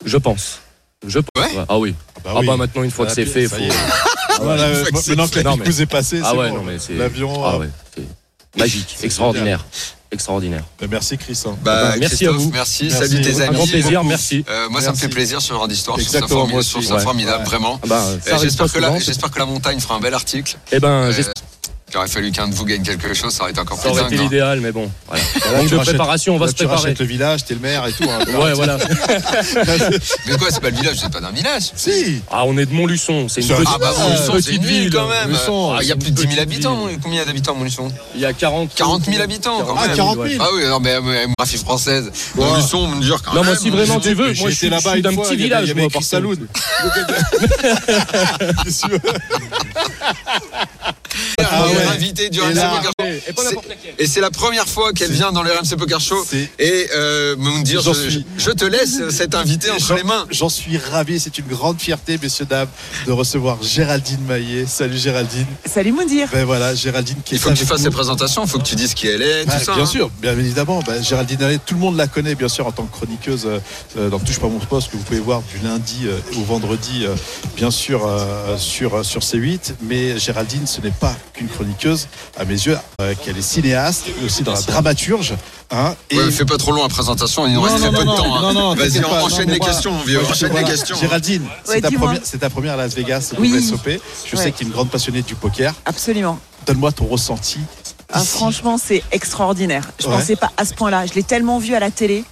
[0.05, 0.61] Je pense.
[1.07, 1.45] Je pense.
[1.45, 1.65] Ouais.
[1.69, 1.95] Ah oui.
[2.25, 2.47] bah ah oui.
[2.47, 3.63] bah maintenant une fois que Ah, c'est fait, ça faut.
[4.41, 4.57] Ah
[4.95, 6.57] c'est maintenant que la vous est passée, Ah c'est ouais, bon.
[6.59, 6.95] non mais c'est.
[6.95, 7.45] L'avion.
[7.45, 8.03] Ah ouais, c'est
[8.59, 9.65] magique, extraordinaire,
[10.11, 10.65] extraordinaire.
[10.81, 11.39] bah, Merci, Chris.
[11.47, 11.57] hein.
[11.63, 12.51] Bah, bah, merci Christophe, à vous.
[12.53, 13.09] Merci, Merci.
[13.11, 13.57] salut tes Un amis.
[13.57, 14.09] grand plaisir, beaucoup.
[14.09, 14.45] merci.
[14.49, 15.99] Euh, moi, ça me fait plaisir ce genre d'histoire.
[15.99, 16.47] Je trouve ça Exactement,
[17.01, 17.45] formidable, Ouais.
[17.45, 17.81] vraiment.
[17.83, 18.91] Ah bah, Euh, arrive J'espère que, la,
[19.31, 20.57] que montagne fera un bel article.
[20.73, 21.13] Eh ben, Euh,
[21.95, 23.91] Il aurait fallu qu'un de vous gagne quelque chose, ça aurait été encore ça plus
[23.91, 24.13] aurait dingue.
[24.15, 24.25] été hein.
[24.25, 24.91] l'idéal, mais bon.
[25.09, 25.23] Voilà.
[25.23, 25.29] Là,
[25.59, 26.83] Manque tu de rachètes- préparation, on va là, se tu préparer.
[26.85, 28.05] rachètes le village, t'es le maire et tout.
[28.09, 28.19] hein.
[28.41, 28.79] Ouais, voilà.
[30.27, 31.65] Mais quoi, c'est pas le village, c'est pas d'un village.
[31.77, 32.23] Si.
[32.31, 34.55] Ah, on est de Montluçon, c'est une Ça- petite, Ah bah Ah, Montluçon, petite c'est
[34.57, 35.31] une ville quand même.
[35.33, 36.87] Montluçon, Ah, Il y a plus de 10 000 petite habitants.
[36.87, 36.99] ville.
[37.03, 37.93] Combien d'habitants Montluçon?
[38.15, 39.97] Il y a 40 40 000 habitants quand Ah, même.
[39.97, 40.43] 40 000.
[40.43, 40.97] Ah oui, non mais
[41.37, 42.11] graphie française.
[42.37, 43.51] Montluçon, on me dire quand Non, même.
[43.51, 45.71] moi, si vraiment tu veux, moi je suis, je là-bas d'un petit village, il y
[45.73, 46.03] avait écrit par
[51.39, 51.77] Ah Ah ouais.
[51.77, 51.83] ouais.
[51.87, 53.07] invité du Et RMC là- Poker Show.
[53.29, 53.43] Et pas
[54.07, 56.25] c'est la première fois qu'elle vient dans le RMC Poker Show.
[56.59, 60.27] Et euh, me dire, J'en je, suis- je te laisse cet invité entre les mains.
[60.31, 62.69] J'en suis ravi, c'est une grande fierté, messieurs, dames,
[63.07, 64.67] de recevoir Géraldine Maillet.
[64.67, 65.47] Salut Géraldine.
[65.67, 66.29] Salut Moundir.
[66.33, 67.85] Ben voilà, Géraldine qui est Il faut que tu fasses nous.
[67.85, 69.75] ses présentations, il faut que tu dises qui elle est, Bah, tout ça.
[69.75, 69.87] bien hein.
[69.87, 70.81] sûr, bien évidemment.
[70.87, 73.59] Bah, Géraldine Maillet, tout le monde la connaît, bien sûr, en tant que chroniqueuse euh,
[73.99, 77.05] euh, dans Touche pas mon poste, que vous pouvez voir du lundi euh, au vendredi,
[77.05, 77.15] euh,
[77.57, 79.75] bien sûr, euh, sur, euh, sur C8.
[79.83, 82.07] Mais Géraldine, ce n'est pas qu'une chroniqueuse,
[82.39, 85.35] à mes yeux, euh, qu'elle est cinéaste, et aussi dans la dramaturge.
[85.73, 87.99] hein, et Ouais, fais pas trop long la présentation, il nous Non, reste non, très
[87.99, 88.37] peu non, de temps.
[88.37, 88.41] hein.
[88.43, 90.67] non, non, Vas-y, t'inquiète pas, enchaîne non, mais les questions, vieux, Moi, je- enchaîne voilà.
[90.69, 90.97] les questions.
[90.97, 93.51] Géraldine, c'est Ouais, ta, première- c'est ta première à Las Vegas, au Oui.
[93.53, 94.01] WSOP.
[94.25, 94.53] Je sais Ouais.
[94.53, 95.75] que tu es une grande passionnée du poker.
[95.85, 96.39] Absolument.
[96.67, 97.59] Donne-moi ton ressenti.
[98.13, 99.91] Ah, franchement, c'est extraordinaire.
[99.99, 100.15] Je Ouais.
[100.17, 101.07] pensais pas à ce point-là.
[101.07, 102.25] Je l'ai tellement vu à la télé,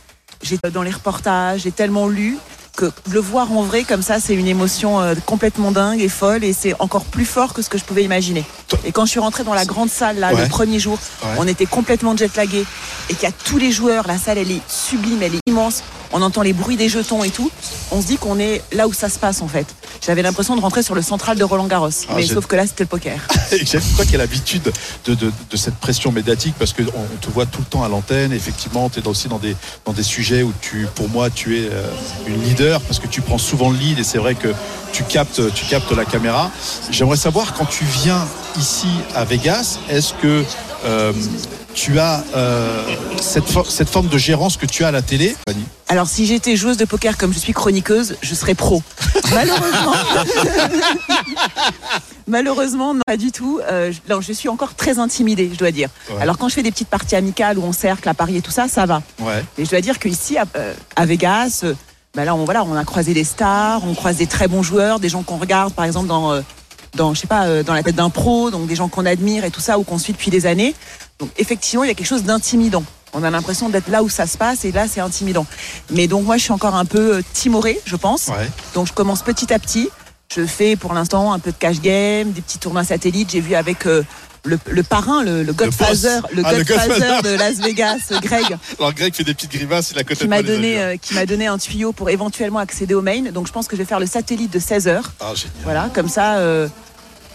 [0.42, 2.36] j'ai dans les reportages, j'ai tellement lu
[2.76, 6.44] que le voir en vrai comme ça, c'est une émotion euh, complètement dingue et folle
[6.44, 8.44] et c'est encore plus fort que ce que je pouvais imaginer.
[8.84, 10.42] Et quand je suis rentrée dans la grande salle là Ouais.
[10.42, 11.28] le premier jour, Ouais.
[11.38, 12.64] on était complètement jetlagués
[13.08, 15.82] et qu'il y a tous les joueurs, la salle elle est sublime, elle est immense.
[16.12, 17.50] On entend les bruits des jetons et tout.
[17.92, 19.66] On se dit qu'on est là où ça se passe en fait.
[20.04, 22.66] J'avais l'impression de rentrer sur le central de Roland Garros, Ah, mais sauf que là
[22.66, 23.20] c'était le poker.
[23.62, 24.72] J'aime toi qui as l'habitude
[25.04, 27.88] de, de, de cette pression médiatique parce qu'on on te voit tout le temps à
[27.88, 28.32] l'antenne.
[28.32, 29.54] Effectivement, tu es aussi dans des,
[29.84, 31.84] dans des sujets où tu, pour moi, tu es euh,
[32.26, 34.48] une leader parce que tu prends souvent le lead et c'est vrai que
[34.92, 36.50] tu captes, tu captes la caméra.
[36.90, 38.26] J'aimerais savoir quand tu viens
[38.58, 40.44] ici à Vegas, est-ce que
[40.84, 41.12] euh,
[41.74, 42.82] tu as euh,
[43.20, 45.36] cette, for- cette forme de gérance que tu as à la télé
[45.88, 48.82] Alors, si j'étais joueuse de poker comme je suis chroniqueuse, je serais pro.
[49.34, 49.92] Malheureusement,
[52.26, 53.60] malheureusement, non, pas du tout.
[53.70, 55.88] Euh, je- non, je suis encore très intimidée, je dois dire.
[56.10, 56.22] Ouais.
[56.22, 58.50] Alors, quand je fais des petites parties amicales où on cercle à Paris et tout
[58.52, 59.02] ça, ça va.
[59.20, 59.44] Ouais.
[59.58, 60.44] Et je dois dire qu'ici, à,
[60.96, 61.64] à Vegas,
[62.14, 64.98] bah là, on, voilà, on a croisé des stars, on croise des très bons joueurs,
[65.00, 66.32] des gens qu'on regarde, par exemple, dans,
[66.94, 69.44] dans, je sais pas, euh, dans la tête d'un pro, donc des gens qu'on admire
[69.44, 70.74] et tout ça, ou qu'on suit depuis des années.
[71.18, 72.84] Donc, effectivement, il y a quelque chose d'intimidant.
[73.12, 75.46] On a l'impression d'être là où ça se passe et là, c'est intimidant.
[75.90, 78.28] Mais donc, moi, je suis encore un peu euh, timorée, je pense.
[78.28, 78.48] Ouais.
[78.74, 79.88] Donc, je commence petit à petit.
[80.32, 83.30] Je fais pour l'instant un peu de cash game, des petits tournois satellites.
[83.32, 84.04] J'ai vu avec euh,
[84.44, 89.14] le, le parrain, le, le Godfather, le, Ah, Godfather de Las Vegas, Greg Alors Greg
[89.14, 91.92] fait des petites grimaces, il a qui m'a donné, euh, qui m'a donné un tuyau
[91.92, 93.30] pour éventuellement accéder au main.
[93.32, 95.12] Donc je pense que je vais faire le satellite de 16 heures.
[95.20, 95.52] Ah, génial.
[95.64, 96.68] Voilà, comme ça, euh,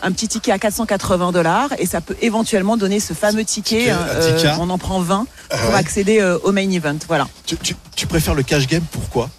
[0.02, 3.92] un petit ticket à 480 dollars et ça peut éventuellement donner ce fameux ticket.
[4.22, 4.52] Ticket.
[4.60, 5.76] on en prend 20 Ah pour ouais.
[5.80, 6.98] accéder euh, au main event.
[7.08, 7.28] Voilà.
[7.46, 9.30] Tu, tu- tu préfères le cash game, pourquoi?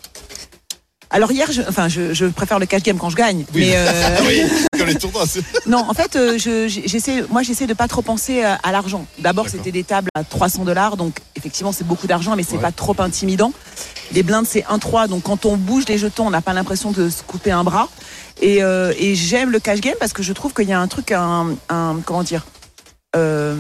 [1.11, 3.45] Alors hier, je, enfin, je, je préfère le cash game quand je gagne.
[3.55, 3.67] Oui.
[3.67, 4.43] Mais euh, Oui,
[4.87, 5.25] les tournois.
[5.67, 9.07] non, en fait, euh, je- j'essaie, moi, j'essaie de pas trop penser à, à l'argent.
[9.19, 9.59] D'abord, D'accord.
[9.59, 12.63] c'était des tables à 300 dollars, donc effectivement, c'est beaucoup d'argent, mais c'est Ouais.
[12.63, 13.53] pas trop intimidant.
[14.13, 17.09] Les blindes, c'est 1-3, donc quand on bouge les jetons, on n'a pas l'impression de
[17.11, 17.89] se couper un bras.
[18.41, 20.89] Et, euh, et j'aime le cash game parce que je trouve qu'il y a un
[20.89, 22.47] truc, un, un- comment dire,
[23.17, 23.57] euh,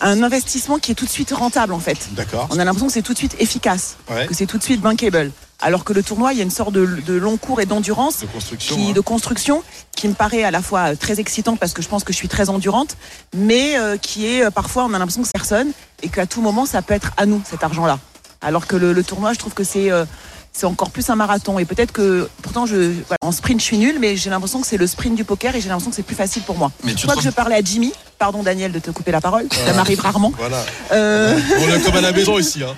[0.00, 2.08] un investissement qui est tout de suite rentable en fait.
[2.12, 2.48] D'accord.
[2.50, 4.26] On a l'impression que c'est tout de suite efficace, Ouais.
[4.26, 5.30] que c'est tout de suite bankable.
[5.62, 8.20] Alors que le tournoi, il y a une sorte de, de long cours et d'endurance
[8.20, 8.74] De construction.
[8.76, 8.92] qui, hein.
[8.92, 9.62] de construction
[9.94, 12.28] qui me paraît à la fois très excitante parce que je pense que je suis
[12.28, 12.96] très endurante,
[13.36, 16.40] mais euh, qui est euh, parfois on a l'impression que c'est personne et qu'à tout
[16.40, 17.98] moment ça peut être à nous cet argent-là.
[18.40, 20.06] Alors que le, le tournoi, je trouve que c'est euh,
[20.52, 22.76] c'est encore plus un marathon et peut-être que pourtant je
[23.06, 25.54] voilà, en sprint je suis nulle, mais j'ai l'impression que c'est le sprint du poker
[25.54, 26.72] et j'ai l'impression que c'est plus facile pour moi.
[26.84, 29.46] Mais Je crois que je parlais à Jimmy, pardon Daniel de te couper la parole,
[29.52, 30.32] ça m'arrive rarement.
[30.36, 30.64] Voilà.
[30.92, 32.62] Euh, On est comme à la maison ici.
[32.64, 32.74] Hein.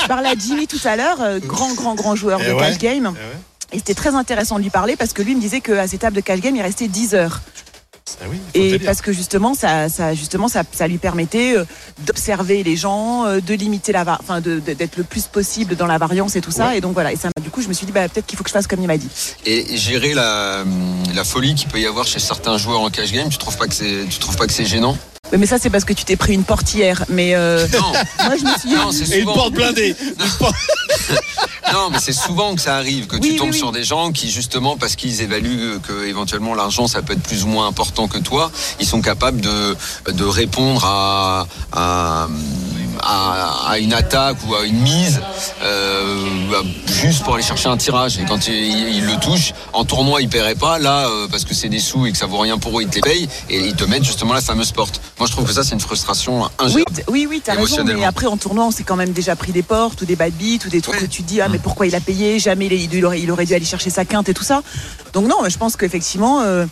[0.00, 2.60] je parlais à Jimmy tout à l'heure, euh, grand grand grand joueur Eh de ouais.
[2.60, 3.12] cash game.
[3.14, 3.40] Eh ouais.
[3.70, 6.16] Et c'était très intéressant de lui parler parce que lui me disait qu'à ses tables
[6.16, 7.42] de cash game, il restait 10 heures.
[8.20, 11.64] Ah oui, Et parce que justement, ça, ça, justement, ça, ça lui permettait euh,
[12.06, 16.36] d'observer les gens, euh, de limiter la, enfin, d'être le plus possible dans la variance
[16.36, 16.76] et tout ça.
[16.76, 17.12] Et donc voilà.
[17.12, 18.66] Et ça, du coup, je me suis dit, bah, peut-être qu'il faut que je fasse
[18.66, 19.08] comme il m'a dit.
[19.46, 20.64] Et gérer la,
[21.14, 23.66] la folie qu'il peut y avoir chez certains joueurs en cash game, tu trouves pas
[23.66, 24.96] que c'est, tu trouves pas que c'est gênant?
[25.32, 27.04] Oui, Mais ça, c'est parce que tu t'es pris une portière.
[27.08, 27.92] Mais euh, Non,
[28.24, 28.70] moi, je me suis.
[28.70, 29.34] non, c'est Et une souvent.
[29.34, 29.94] porte blindée.
[30.00, 30.54] Une porte-
[31.72, 33.58] Non, mais c'est souvent que ça arrive, que Oui, tu tombes oui.
[33.58, 37.44] sur des gens qui, justement, parce qu'ils évaluent que éventuellement l'argent, ça peut être plus
[37.44, 38.50] ou moins important que toi,
[38.80, 39.76] ils sont capables de,
[40.10, 42.28] de répondre à, à,
[43.02, 45.20] à, à une attaque ou à une mise
[45.62, 48.18] euh, juste pour aller chercher un tirage.
[48.18, 50.78] Et quand ils le touchent, en tournoi, ils paieraient pas.
[50.78, 52.88] Là, euh, parce que c'est des sous et que ça vaut rien pour eux, ils
[52.88, 55.00] te les payent et ils te mettent justement la fameuse porte.
[55.18, 57.02] Moi, je trouve que ça, c'est une frustration Oui, ingérable.
[57.08, 57.84] oui, oui, t'as raison.
[57.84, 60.32] Mais après, en tournoi, on s'est quand même déjà pris des portes ou des bad
[60.32, 61.06] beats ou des trucs Oui.
[61.06, 62.38] que tu te dis, ah, mais pourquoi il a payé?
[62.38, 64.62] Jamais il, il aurait, il aurait dû aller chercher sa quinte et tout ça.
[65.12, 66.66] Donc, non, je pense qu'effectivement, euh,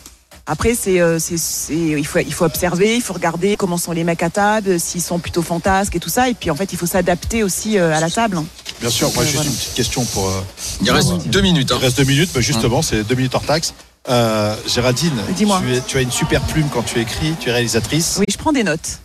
[0.46, 3.92] après, c'est, euh, c'est, c'est- il, faut, il faut observer, il faut regarder comment sont
[3.92, 6.28] les mecs à table, s'ils sont plutôt fantasques et tout ça.
[6.28, 8.40] Et puis, en fait, il faut s'adapter aussi euh, à la table.
[8.80, 9.50] Bien sûr, moi juste voilà.
[9.50, 10.28] une petite question pour.
[10.28, 10.40] euh,
[10.82, 11.72] Il reste deux minutes.
[11.72, 11.76] hein.
[11.80, 13.74] Il reste deux minutes, mais justement, c'est deux minutes hors taxe.
[14.08, 15.60] Euh, Géraldine, Dis-moi.
[15.64, 18.16] tu, es- tu as une super plume quand tu écris, tu es réalisatrice.
[18.20, 19.00] Oui, je prends des notes.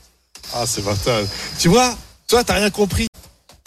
[0.53, 0.91] Ah, c'est ça.
[1.57, 1.95] Tu vois,
[2.27, 3.07] toi, t'as rien compris.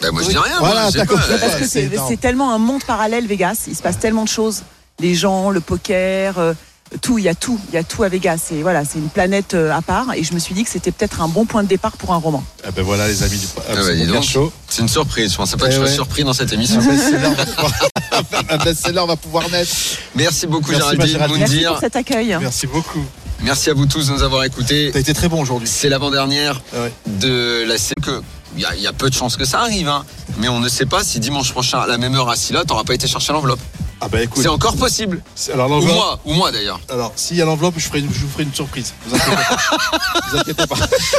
[0.01, 0.59] Bah, moi, je dis rien.
[0.59, 0.99] Voilà, pas.
[0.99, 1.05] Ouais,
[1.39, 2.07] Parce que c'est c'est, énorme.
[2.09, 3.63] c'est tellement un monde parallèle, Vegas.
[3.67, 4.63] Il se passe tellement de choses.
[4.99, 6.53] Les gens, le poker, euh,
[6.97, 7.59] tout, il y a tout.
[7.69, 8.49] Il y a tout à Vegas.
[8.51, 10.13] Et voilà, c'est une planète euh, à part.
[10.13, 12.17] Et je me suis dit que c'était peut-être un bon point de départ pour un
[12.17, 12.43] roman.
[12.63, 14.23] Ah ben voilà, les amis du Ah bah, donc.
[14.23, 14.51] Show.
[14.69, 15.31] C'est une surprise.
[15.31, 15.93] Je pensais pas que Eh je sois ouais.
[15.93, 16.79] surpris dans cette émission.
[18.49, 19.71] Un best-seller va pouvoir- naître.
[20.15, 21.37] Merci beaucoup, Merci, Géraldine Géraldine.
[21.39, 21.71] Merci Moundir.
[21.71, 22.37] pour cet accueil.
[22.39, 23.03] Merci beaucoup.
[23.41, 24.91] Merci à vous tous de nous avoir écoutés.
[24.93, 25.67] T'as été très bon aujourd'hui.
[25.67, 26.93] C'est l'avant-dernière Ah ouais.
[27.07, 27.95] de la série.
[28.01, 28.21] que
[28.55, 30.05] Il y, a- il y a peu de chances que ça arrive, hein.
[30.37, 32.85] mais on ne sait pas si dimanche prochain, à la même heure à Silla, t'auras
[32.85, 33.59] pas été chercher l'enveloppe.
[34.01, 34.41] Ah bah écoute.
[34.43, 35.21] C'est encore possible.
[35.35, 36.79] c'est- Alors Ou moi, ou moi d'ailleurs.
[36.89, 38.93] Alors, s'il y a l'enveloppe, je, ferai une- je vous ferai une surprise.
[39.07, 39.57] Vous inquiétez pas.
[40.31, 40.75] vous inquiétez pas.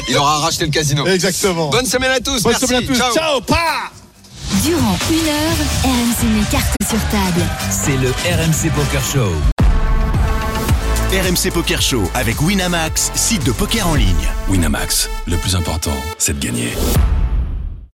[0.08, 1.06] Il aura racheté le casino.
[1.06, 1.70] Exactement.
[1.70, 2.42] Bonne semaine à tous.
[2.42, 2.66] Bonne Merci.
[2.66, 2.96] semaine à tous.
[2.98, 3.12] Ciao.
[3.14, 3.40] Ciao.
[3.40, 3.56] Pa
[4.62, 7.44] Durant une heure, RMC met carte sur table.
[7.70, 9.32] C'est le RMC Poker Show.
[11.12, 14.28] RMC Poker Show avec Winamax, site de poker en ligne.
[14.48, 16.74] Winamax, le plus important, c'est de gagner.